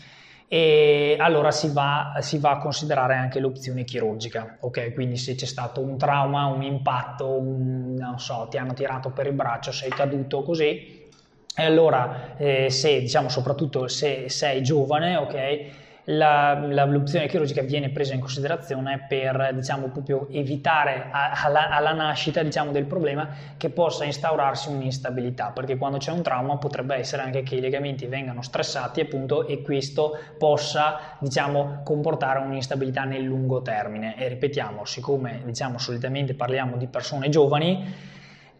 e 0.49 1.17
allora 1.19 1.51
si 1.51 1.69
va, 1.73 2.15
si 2.21 2.37
va, 2.37 2.51
a 2.51 2.57
considerare 2.57 3.15
anche 3.15 3.41
l'opzione 3.41 3.83
chirurgica, 3.83 4.57
ok? 4.61 4.93
Quindi 4.93 5.17
se 5.17 5.35
c'è 5.35 5.45
stato 5.45 5.81
un 5.81 5.97
trauma, 5.97 6.45
un 6.45 6.63
impatto, 6.63 7.37
un, 7.37 7.95
non 7.95 8.17
so, 8.17 8.47
ti 8.49 8.57
hanno 8.57 8.73
tirato 8.73 9.09
per 9.09 9.27
il 9.27 9.33
braccio, 9.33 9.73
sei 9.73 9.89
caduto 9.89 10.43
così, 10.43 11.05
e 11.53 11.63
allora 11.63 12.37
eh, 12.37 12.69
se, 12.69 13.01
diciamo, 13.01 13.27
soprattutto 13.27 13.89
se 13.89 14.29
sei 14.29 14.63
giovane, 14.63 15.17
ok? 15.17 15.85
La, 16.09 16.57
la, 16.69 16.85
l'opzione 16.85 17.27
chirurgica 17.27 17.61
viene 17.61 17.89
presa 17.89 18.13
in 18.13 18.19
considerazione 18.19 19.05
per 19.07 19.51
diciamo, 19.53 19.87
proprio 19.87 20.27
evitare 20.31 21.07
alla, 21.11 21.69
alla 21.69 21.91
nascita 21.91 22.41
diciamo, 22.43 22.71
del 22.71 22.85
problema 22.85 23.29
che 23.57 23.69
possa 23.69 24.05
instaurarsi 24.05 24.69
un'instabilità, 24.69 25.51
perché 25.51 25.75
quando 25.75 25.97
c'è 25.97 26.11
un 26.11 26.21
trauma 26.21 26.57
potrebbe 26.57 26.95
essere 26.95 27.23
anche 27.23 27.43
che 27.43 27.55
i 27.55 27.59
legamenti 27.59 28.05
vengano 28.05 28.41
stressati 28.41 29.01
appunto, 29.01 29.47
e 29.47 29.61
questo 29.61 30.17
possa 30.37 31.17
diciamo, 31.19 31.81
comportare 31.83 32.39
un'instabilità 32.39 33.03
nel 33.03 33.23
lungo 33.23 33.61
termine. 33.61 34.17
E 34.17 34.29
ripetiamo, 34.29 34.85
siccome 34.85 35.41
diciamo, 35.43 35.77
solitamente 35.77 36.35
parliamo 36.35 36.77
di 36.77 36.87
persone 36.87 37.27
giovani, 37.27 38.15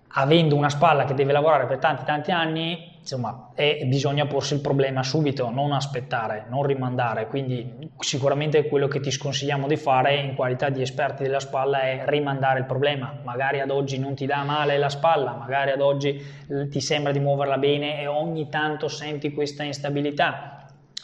avendo 0.10 0.56
una 0.56 0.70
spalla 0.70 1.06
che 1.06 1.14
deve 1.14 1.32
lavorare 1.32 1.66
per 1.66 1.78
tanti 1.78 2.04
tanti 2.06 2.32
anni, 2.32 2.96
insomma, 3.00 3.52
è, 3.54 3.86
bisogna 3.86 4.26
porsi 4.26 4.54
il 4.54 4.62
problema 4.62 5.04
subito, 5.04 5.50
non 5.50 5.72
aspettare, 5.72 6.46
non 6.50 6.64
rimandare. 6.64 7.28
Quindi 7.28 7.90
sicuramente 8.00 8.68
quello 8.68 8.88
che 8.88 9.00
ti 9.00 9.12
sconsigliamo 9.12 9.68
di 9.68 9.76
fare 9.76 10.16
in 10.16 10.36
qualità 10.36 10.70
di 10.70 10.82
esperti 10.82 11.24
della 11.24 11.40
spalla 11.40 11.82
è 11.82 12.04
rimandare 12.06 12.60
il 12.60 12.66
problema. 12.66 13.20
Magari 13.24 13.60
ad 13.60 13.70
oggi 13.70 14.00
non 14.00 14.16
ti 14.16 14.26
dà 14.26 14.44
male 14.44 14.78
la 14.78 14.90
spalla, 14.90 15.34
magari 15.34 15.72
ad 15.72 15.82
oggi 15.82 16.22
ti 16.70 16.82
sembra 16.82 17.12
di 17.12 17.20
muoverla 17.20 17.58
bene 17.58 18.02
e 18.02 18.08
ogni 18.08 18.50
tanto 18.50 18.88
senti 18.88 19.34
questa 19.34 19.64
instabilità 19.64 20.57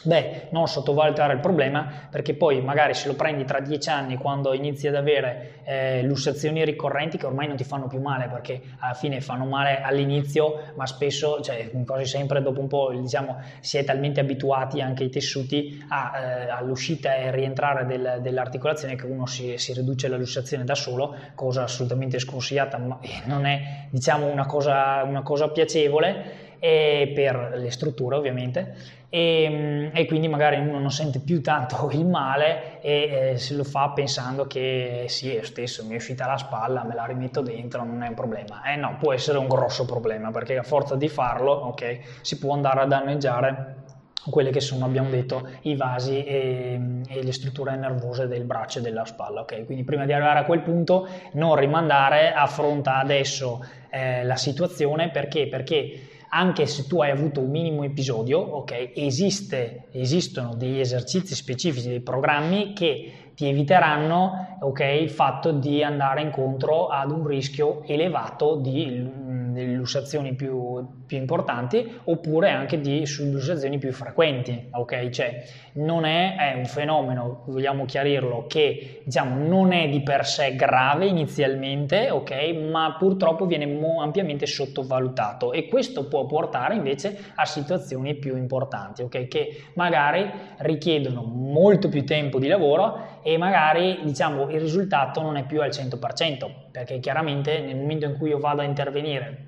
Beh, 0.04 0.48
non 0.50 0.68
sottovalutare 0.68 1.32
il 1.32 1.40
problema 1.40 1.88
perché 2.10 2.34
poi 2.34 2.60
magari 2.60 2.92
se 2.92 3.08
lo 3.08 3.14
prendi 3.14 3.44
tra 3.44 3.60
dieci 3.60 3.88
anni 3.88 4.16
quando 4.16 4.52
inizi 4.52 4.86
ad 4.86 4.96
avere 4.96 5.60
eh, 5.64 6.02
lussazioni 6.02 6.62
ricorrenti 6.64 7.16
che 7.16 7.24
ormai 7.24 7.46
non 7.46 7.56
ti 7.56 7.64
fanno 7.64 7.86
più 7.86 8.00
male 8.00 8.28
perché 8.28 8.60
alla 8.80 8.92
fine 8.92 9.22
fanno 9.22 9.46
male 9.46 9.80
all'inizio 9.80 10.72
ma 10.76 10.86
spesso, 10.86 11.40
cioè 11.40 11.70
quasi 11.86 12.04
sempre 12.04 12.42
dopo 12.42 12.60
un 12.60 12.68
po' 12.68 12.92
diciamo 12.92 13.40
si 13.60 13.78
è 13.78 13.84
talmente 13.84 14.20
abituati 14.20 14.82
anche 14.82 15.04
i 15.04 15.08
tessuti 15.08 15.82
a, 15.88 16.12
eh, 16.16 16.50
all'uscita 16.50 17.14
e 17.14 17.30
rientrare 17.30 17.86
del, 17.86 18.18
dell'articolazione 18.20 18.96
che 18.96 19.06
uno 19.06 19.24
si, 19.24 19.56
si, 19.56 19.72
riduce 19.72 20.08
la 20.08 20.16
lussazione 20.16 20.64
da 20.64 20.74
solo, 20.74 21.16
cosa 21.34 21.62
assolutamente 21.62 22.18
sconsigliata 22.18 22.76
ma 22.76 22.98
non 23.24 23.46
è 23.46 23.86
diciamo 23.88 24.30
una 24.30 24.44
cosa, 24.44 25.02
una 25.04 25.22
cosa 25.22 25.48
piacevole 25.48 26.43
e 26.64 27.12
per 27.14 27.56
le 27.56 27.70
strutture 27.70 28.16
ovviamente 28.16 28.74
e, 29.10 29.90
e, 29.92 30.06
quindi 30.06 30.28
magari 30.28 30.56
uno 30.56 30.78
non 30.78 30.90
sente 30.90 31.20
più 31.20 31.42
tanto 31.42 31.90
il 31.92 32.06
male 32.06 32.80
e 32.80 33.32
eh, 33.32 33.36
se 33.36 33.54
lo 33.54 33.64
fa 33.64 33.90
pensando 33.90 34.46
che 34.46 35.04
sì, 35.08 35.30
io 35.30 35.44
stesso 35.44 35.84
mi 35.84 35.92
è 35.92 35.96
uscita 35.96 36.26
la 36.26 36.38
spalla, 36.38 36.82
me 36.82 36.94
la 36.94 37.04
rimetto 37.04 37.42
dentro, 37.42 37.84
non 37.84 38.02
è 38.02 38.08
un 38.08 38.14
problema. 38.14 38.62
Eh 38.62 38.76
no, 38.76 38.96
può 38.98 39.12
essere 39.12 39.36
un 39.36 39.46
grosso 39.46 39.84
problema 39.84 40.30
perché 40.30 40.56
a 40.56 40.62
forza 40.62 40.96
di 40.96 41.08
farlo, 41.10 41.52
ok, 41.52 42.20
si 42.22 42.38
può 42.38 42.54
andare 42.54 42.80
a 42.80 42.86
danneggiare 42.86 43.82
quelle 44.30 44.48
che 44.48 44.60
sono, 44.60 44.86
abbiamo 44.86 45.10
detto, 45.10 45.46
i 45.62 45.76
vasi 45.76 46.24
e, 46.24 47.02
e, 47.06 47.22
le 47.22 47.32
strutture 47.32 47.76
nervose 47.76 48.26
del 48.26 48.44
braccio 48.44 48.78
e 48.78 48.82
della 48.82 49.04
spalla. 49.04 49.42
Ok, 49.42 49.66
quindi 49.66 49.84
prima 49.84 50.06
di 50.06 50.14
arrivare 50.14 50.38
a 50.38 50.44
quel 50.44 50.62
punto, 50.62 51.06
non 51.32 51.56
rimandare, 51.56 52.32
affronta 52.32 52.96
adesso 52.96 53.62
eh, 53.90 54.24
la 54.24 54.36
situazione 54.36 55.10
perché? 55.10 55.46
Perché 55.46 56.08
anche 56.36 56.66
se 56.66 56.86
tu 56.88 57.00
hai 57.00 57.12
avuto 57.12 57.40
un 57.40 57.50
minimo 57.50 57.84
episodio, 57.84 58.40
ok, 58.40 58.90
esiste, 58.96 59.86
esistono 59.92 60.56
degli 60.56 60.80
esercizi 60.80 61.32
specifici, 61.32 61.88
dei 61.88 62.00
programmi 62.00 62.72
che 62.72 63.12
ti 63.34 63.46
eviteranno 63.46 64.56
okay, 64.60 65.00
il 65.00 65.10
fatto 65.10 65.52
di 65.52 65.82
andare 65.84 66.22
incontro 66.22 66.88
ad 66.88 67.12
un 67.12 67.24
rischio 67.24 67.82
elevato 67.84 68.56
di 68.56 68.84
lussazioni 69.62 70.34
più, 70.34 70.86
più, 71.06 71.16
importanti 71.16 72.00
oppure 72.04 72.50
anche 72.50 72.80
di 72.80 73.06
sublussazioni 73.06 73.78
più 73.78 73.92
frequenti. 73.92 74.68
Okay? 74.70 75.12
Cioè, 75.12 75.44
non 75.74 76.04
è, 76.04 76.36
è, 76.36 76.54
un 76.56 76.64
fenomeno, 76.64 77.42
vogliamo 77.46 77.84
chiarirlo, 77.84 78.46
che 78.46 79.02
diciamo, 79.04 79.46
non 79.46 79.72
è 79.72 79.88
di 79.88 80.02
per 80.02 80.26
sé 80.26 80.56
grave 80.56 81.06
inizialmente, 81.06 82.10
okay? 82.10 82.68
ma 82.68 82.96
purtroppo 82.98 83.46
viene 83.46 83.78
ampiamente 84.00 84.46
sottovalutato 84.46 85.52
e 85.52 85.68
questo 85.68 86.08
può 86.08 86.26
portare 86.26 86.74
invece 86.74 87.16
a 87.34 87.44
situazioni 87.44 88.14
più 88.14 88.36
importanti, 88.36 89.02
okay? 89.02 89.28
che 89.28 89.64
magari 89.74 90.30
richiedono 90.58 91.22
molto 91.22 91.88
più 91.88 92.04
tempo 92.04 92.38
di 92.38 92.48
lavoro 92.48 93.20
e 93.22 93.36
magari 93.38 94.00
diciamo 94.02 94.50
il 94.50 94.60
risultato 94.60 95.22
non 95.22 95.36
è 95.36 95.44
più 95.44 95.60
al 95.60 95.70
100% 95.70 96.63
perché 96.74 96.98
chiaramente 96.98 97.60
nel 97.60 97.76
momento 97.76 98.04
in 98.06 98.18
cui 98.18 98.30
io 98.30 98.40
vado 98.40 98.60
a 98.60 98.64
intervenire 98.64 99.44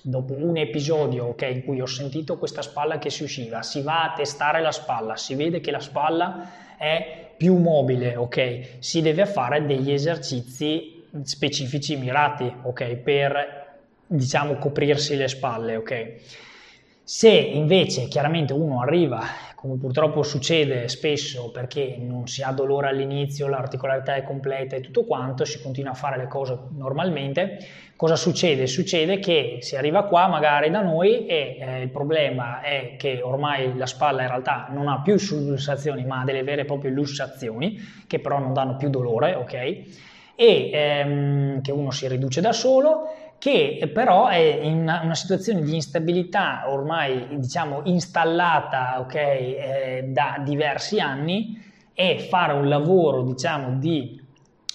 dopo 0.00 0.34
un 0.34 0.56
episodio 0.56 1.26
okay, 1.26 1.54
in 1.54 1.64
cui 1.64 1.80
ho 1.80 1.86
sentito 1.86 2.38
questa 2.38 2.62
spalla 2.62 3.00
che 3.00 3.10
si 3.10 3.24
usciva, 3.24 3.62
si 3.62 3.82
va 3.82 4.04
a 4.04 4.12
testare 4.14 4.60
la 4.60 4.70
spalla, 4.70 5.16
si 5.16 5.34
vede 5.34 5.60
che 5.60 5.72
la 5.72 5.80
spalla 5.80 6.76
è 6.78 7.32
più 7.36 7.56
mobile, 7.56 8.14
ok? 8.14 8.76
Si 8.78 9.02
deve 9.02 9.26
fare 9.26 9.66
degli 9.66 9.90
esercizi 9.90 11.02
specifici 11.24 11.96
mirati, 11.96 12.54
ok? 12.62 12.94
Per 12.94 13.66
diciamo 14.06 14.54
coprirsi 14.54 15.16
le 15.16 15.26
spalle? 15.26 15.74
Se 17.04 17.28
invece 17.28 18.06
chiaramente 18.06 18.52
uno 18.52 18.80
arriva, 18.80 19.22
come 19.56 19.76
purtroppo 19.76 20.22
succede 20.22 20.86
spesso 20.86 21.50
perché 21.50 21.96
non 21.98 22.28
si 22.28 22.44
ha 22.44 22.52
dolore 22.52 22.88
all'inizio, 22.88 23.48
l'articolarità 23.48 24.14
è 24.14 24.22
completa 24.22 24.76
e 24.76 24.80
tutto 24.80 25.04
quanto, 25.04 25.44
si 25.44 25.60
continua 25.60 25.90
a 25.90 25.94
fare 25.94 26.16
le 26.16 26.28
cose 26.28 26.56
normalmente, 26.76 27.58
cosa 27.96 28.14
succede? 28.14 28.68
Succede 28.68 29.18
che 29.18 29.58
si 29.62 29.74
arriva 29.74 30.04
qua 30.04 30.28
magari 30.28 30.70
da 30.70 30.80
noi 30.80 31.26
e 31.26 31.56
eh, 31.58 31.82
il 31.82 31.90
problema 31.90 32.60
è 32.60 32.94
che 32.96 33.20
ormai 33.20 33.76
la 33.76 33.86
spalla 33.86 34.22
in 34.22 34.28
realtà 34.28 34.68
non 34.70 34.86
ha 34.86 35.02
più 35.02 35.16
lussazioni 35.30 36.04
ma 36.04 36.20
ha 36.20 36.24
delle 36.24 36.44
vere 36.44 36.62
e 36.62 36.66
proprie 36.66 36.92
lussazioni 36.92 37.80
che 38.06 38.20
però 38.20 38.38
non 38.38 38.52
danno 38.52 38.76
più 38.76 38.88
dolore, 38.90 39.34
ok? 39.34 39.54
E 40.34 40.70
ehm, 40.72 41.60
che 41.62 41.72
uno 41.72 41.90
si 41.90 42.06
riduce 42.06 42.40
da 42.40 42.52
solo 42.52 43.08
che 43.42 43.90
però 43.92 44.28
è 44.28 44.36
in 44.36 44.82
una, 44.82 45.00
una 45.02 45.16
situazione 45.16 45.62
di 45.62 45.74
instabilità 45.74 46.62
ormai 46.70 47.26
diciamo 47.40 47.80
installata 47.86 49.00
okay, 49.00 49.54
eh, 49.54 50.04
da 50.06 50.40
diversi 50.44 51.00
anni 51.00 51.60
e 51.92 52.20
fare 52.20 52.52
un 52.52 52.68
lavoro 52.68 53.22
diciamo 53.22 53.78
di 53.80 54.16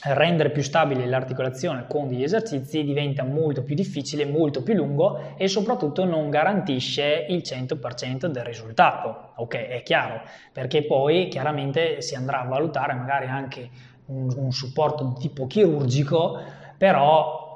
rendere 0.01 0.49
più 0.49 0.63
stabile 0.63 1.05
l'articolazione 1.05 1.85
con 1.87 2.09
degli 2.09 2.23
esercizi 2.23 2.83
diventa 2.83 3.23
molto 3.23 3.63
più 3.63 3.73
difficile, 3.73 4.25
molto 4.25 4.61
più 4.63 4.73
lungo 4.73 5.37
e 5.37 5.47
soprattutto 5.47 6.03
non 6.03 6.29
garantisce 6.29 7.25
il 7.29 7.43
100% 7.45 8.25
del 8.25 8.43
risultato. 8.43 9.31
Ok, 9.35 9.55
è 9.55 9.81
chiaro, 9.81 10.23
perché 10.51 10.83
poi 10.83 11.29
chiaramente 11.29 12.01
si 12.01 12.15
andrà 12.15 12.41
a 12.41 12.45
valutare 12.45 12.93
magari 12.95 13.27
anche 13.27 13.69
un, 14.07 14.29
un 14.35 14.51
supporto 14.51 15.05
di 15.05 15.21
tipo 15.21 15.47
chirurgico, 15.47 16.37
però 16.77 17.46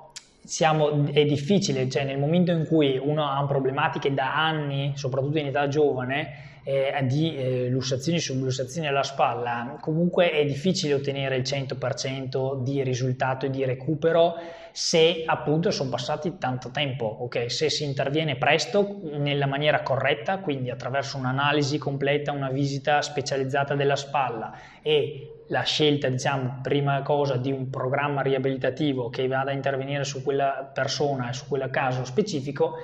siamo, 0.43 1.07
è 1.11 1.25
difficile, 1.25 1.89
cioè 1.89 2.03
nel 2.03 2.17
momento 2.17 2.51
in 2.51 2.65
cui 2.65 2.99
uno 3.01 3.25
ha 3.25 3.45
problematiche 3.45 4.13
da 4.13 4.35
anni, 4.35 4.93
soprattutto 4.95 5.37
in 5.37 5.47
età 5.47 5.67
giovane, 5.67 6.50
eh, 6.63 6.93
di 7.03 7.35
eh, 7.35 7.69
lussazioni 7.69 8.19
su 8.19 8.35
lussazioni 8.35 8.87
alla 8.87 9.03
spalla, 9.03 9.77
comunque 9.79 10.31
è 10.31 10.45
difficile 10.45 10.93
ottenere 10.93 11.35
il 11.35 11.43
100% 11.43 12.61
di 12.61 12.83
risultato 12.83 13.45
e 13.45 13.49
di 13.49 13.65
recupero 13.65 14.35
se 14.71 15.23
appunto 15.25 15.69
sono 15.69 15.89
passati 15.89 16.37
tanto 16.37 16.69
tempo, 16.69 17.05
ok? 17.05 17.51
Se 17.51 17.69
si 17.69 17.83
interviene 17.83 18.37
presto 18.37 18.99
nella 19.03 19.45
maniera 19.45 19.81
corretta, 19.81 20.37
quindi 20.37 20.69
attraverso 20.69 21.17
un'analisi 21.17 21.77
completa, 21.77 22.31
una 22.31 22.49
visita 22.49 23.01
specializzata 23.01 23.75
della 23.75 23.97
spalla 23.97 24.53
e 24.81 25.43
la 25.47 25.63
scelta, 25.63 26.07
diciamo, 26.07 26.59
prima 26.61 27.01
cosa 27.01 27.35
di 27.35 27.51
un 27.51 27.69
programma 27.69 28.21
riabilitativo 28.21 29.09
che 29.09 29.27
vada 29.27 29.51
a 29.51 29.53
intervenire 29.53 30.05
su 30.05 30.23
quella 30.23 30.71
persona 30.73 31.29
e 31.29 31.33
su 31.33 31.47
quel 31.49 31.69
caso 31.69 32.05
specifico, 32.05 32.75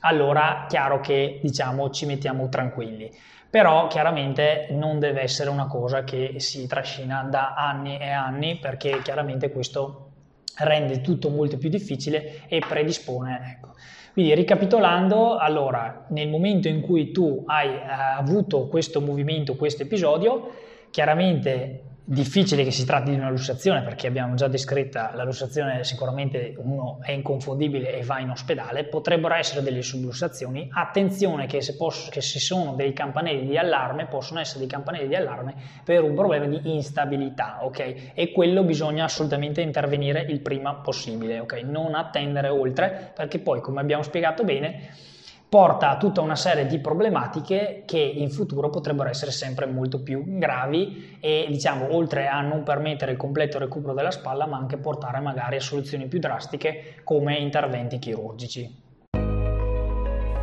allora 0.00 0.66
chiaro 0.68 1.00
che 1.00 1.40
diciamo 1.42 1.90
ci 1.90 2.06
mettiamo 2.06 2.48
tranquilli. 2.48 3.10
Però 3.50 3.86
chiaramente 3.86 4.68
non 4.70 4.98
deve 4.98 5.22
essere 5.22 5.48
una 5.48 5.66
cosa 5.66 6.04
che 6.04 6.34
si 6.36 6.66
trascina 6.66 7.22
da 7.22 7.54
anni 7.54 7.96
e 7.98 8.10
anni 8.10 8.58
perché 8.58 9.00
chiaramente 9.02 9.50
questo 9.50 10.10
rende 10.58 11.00
tutto 11.00 11.30
molto 11.30 11.56
più 11.56 11.70
difficile 11.70 12.42
e 12.48 12.62
predispone. 12.66 13.40
Ecco. 13.52 13.74
Quindi 14.12 14.34
ricapitolando, 14.34 15.36
allora 15.36 16.06
nel 16.08 16.28
momento 16.28 16.68
in 16.68 16.80
cui 16.80 17.12
tu 17.12 17.44
hai 17.46 17.68
eh, 17.68 17.80
avuto 18.16 18.66
questo 18.66 19.00
movimento, 19.00 19.54
questo 19.54 19.84
episodio, 19.84 20.50
chiaramente 20.90 21.84
difficile 22.10 22.64
che 22.64 22.70
si 22.70 22.86
tratti 22.86 23.10
di 23.10 23.16
una 23.16 23.28
lussazione 23.28 23.82
perché 23.82 24.06
abbiamo 24.06 24.34
già 24.34 24.48
descritta 24.48 25.12
la 25.14 25.24
lussazione 25.24 25.84
sicuramente 25.84 26.54
uno 26.56 27.00
è 27.02 27.12
inconfondibile 27.12 27.98
e 27.98 28.02
va 28.02 28.18
in 28.18 28.30
ospedale 28.30 28.84
potrebbero 28.84 29.34
essere 29.34 29.62
delle 29.62 29.82
sublussazioni. 29.82 30.70
Attenzione 30.72 31.44
che 31.46 31.60
se, 31.60 31.76
posso, 31.76 32.08
che 32.10 32.22
se 32.22 32.38
sono 32.38 32.72
dei 32.72 32.94
campanelli 32.94 33.46
di 33.46 33.58
allarme 33.58 34.06
possono 34.06 34.40
essere 34.40 34.60
dei 34.60 34.68
campanelli 34.68 35.06
di 35.06 35.16
allarme 35.16 35.54
per 35.84 36.02
un 36.02 36.14
problema 36.14 36.46
di 36.46 36.72
instabilità 36.72 37.58
ok? 37.60 38.12
E 38.14 38.32
quello 38.32 38.62
bisogna 38.62 39.04
assolutamente 39.04 39.60
intervenire 39.60 40.22
il 40.22 40.40
prima 40.40 40.76
possibile 40.76 41.40
ok? 41.40 41.60
Non 41.64 41.94
attendere 41.94 42.48
oltre 42.48 43.12
perché 43.14 43.38
poi 43.38 43.60
come 43.60 43.80
abbiamo 43.80 44.02
spiegato 44.02 44.44
bene 44.44 45.16
porta 45.48 45.90
a 45.90 45.96
tutta 45.96 46.20
una 46.20 46.36
serie 46.36 46.66
di 46.66 46.78
problematiche 46.78 47.82
che 47.86 47.98
in 47.98 48.30
futuro 48.30 48.68
potrebbero 48.68 49.08
essere 49.08 49.30
sempre 49.30 49.66
molto 49.66 50.02
più 50.02 50.22
gravi 50.38 51.18
e 51.20 51.46
diciamo 51.48 51.94
oltre 51.94 52.28
a 52.28 52.40
non 52.40 52.62
permettere 52.62 53.12
il 53.12 53.16
completo 53.16 53.58
recupero 53.58 53.94
della 53.94 54.10
spalla 54.10 54.46
ma 54.46 54.58
anche 54.58 54.76
portare 54.76 55.20
magari 55.20 55.56
a 55.56 55.60
soluzioni 55.60 56.06
più 56.06 56.18
drastiche 56.18 56.96
come 57.04 57.36
interventi 57.36 57.98
chirurgici. 57.98 58.86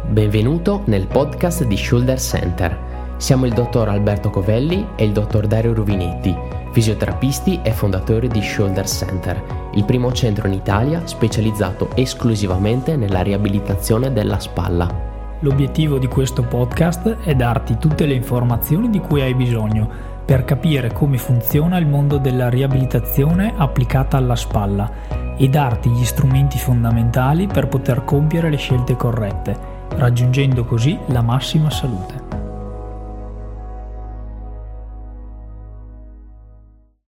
Benvenuto 0.08 0.84
nel 0.86 1.08
podcast 1.08 1.64
di 1.66 1.76
Shoulder 1.76 2.20
Center 2.20 2.96
Siamo 3.18 3.46
il 3.46 3.54
dottor 3.54 3.88
Alberto 3.88 4.30
Covelli 4.30 4.90
e 4.96 5.06
il 5.06 5.14
dottor 5.14 5.48
Dario 5.48 5.74
Ruvinetti, 5.74 6.36
fisioterapisti 6.76 7.62
e 7.64 7.72
fondatori 7.72 8.28
di 8.28 8.42
Shoulder 8.42 8.86
Center, 8.86 9.42
il 9.76 9.86
primo 9.86 10.12
centro 10.12 10.46
in 10.48 10.54
Italia 10.54 11.08
specializzato 11.08 11.92
esclusivamente 11.96 12.98
nella 12.98 13.22
riabilitazione 13.22 14.12
della 14.12 14.40
spalla. 14.40 15.38
L'obiettivo 15.40 15.98
di 15.98 16.08
questo 16.08 16.44
podcast 16.44 17.20
è 17.24 17.34
darti 17.34 17.78
tutte 17.78 18.06
le 18.06 18.14
informazioni 18.14 18.90
di 18.90 19.00
cui 19.00 19.22
hai 19.22 19.34
bisogno 19.34 19.90
per 20.26 20.44
capire 20.44 20.92
come 20.92 21.18
funziona 21.18 21.78
il 21.78 21.88
mondo 21.88 22.18
della 22.18 22.50
riabilitazione 22.50 23.54
applicata 23.56 24.18
alla 24.18 24.36
spalla 24.36 24.92
e 25.38 25.48
darti 25.48 25.90
gli 25.90 26.04
strumenti 26.04 26.58
fondamentali 26.58 27.48
per 27.48 27.70
poter 27.70 28.04
compiere 28.04 28.50
le 28.50 28.58
scelte 28.58 28.98
corrette, 28.98 29.58
raggiungendo 29.96 30.66
così 30.66 31.00
la 31.06 31.22
massima 31.22 31.70
salute. 31.70 32.45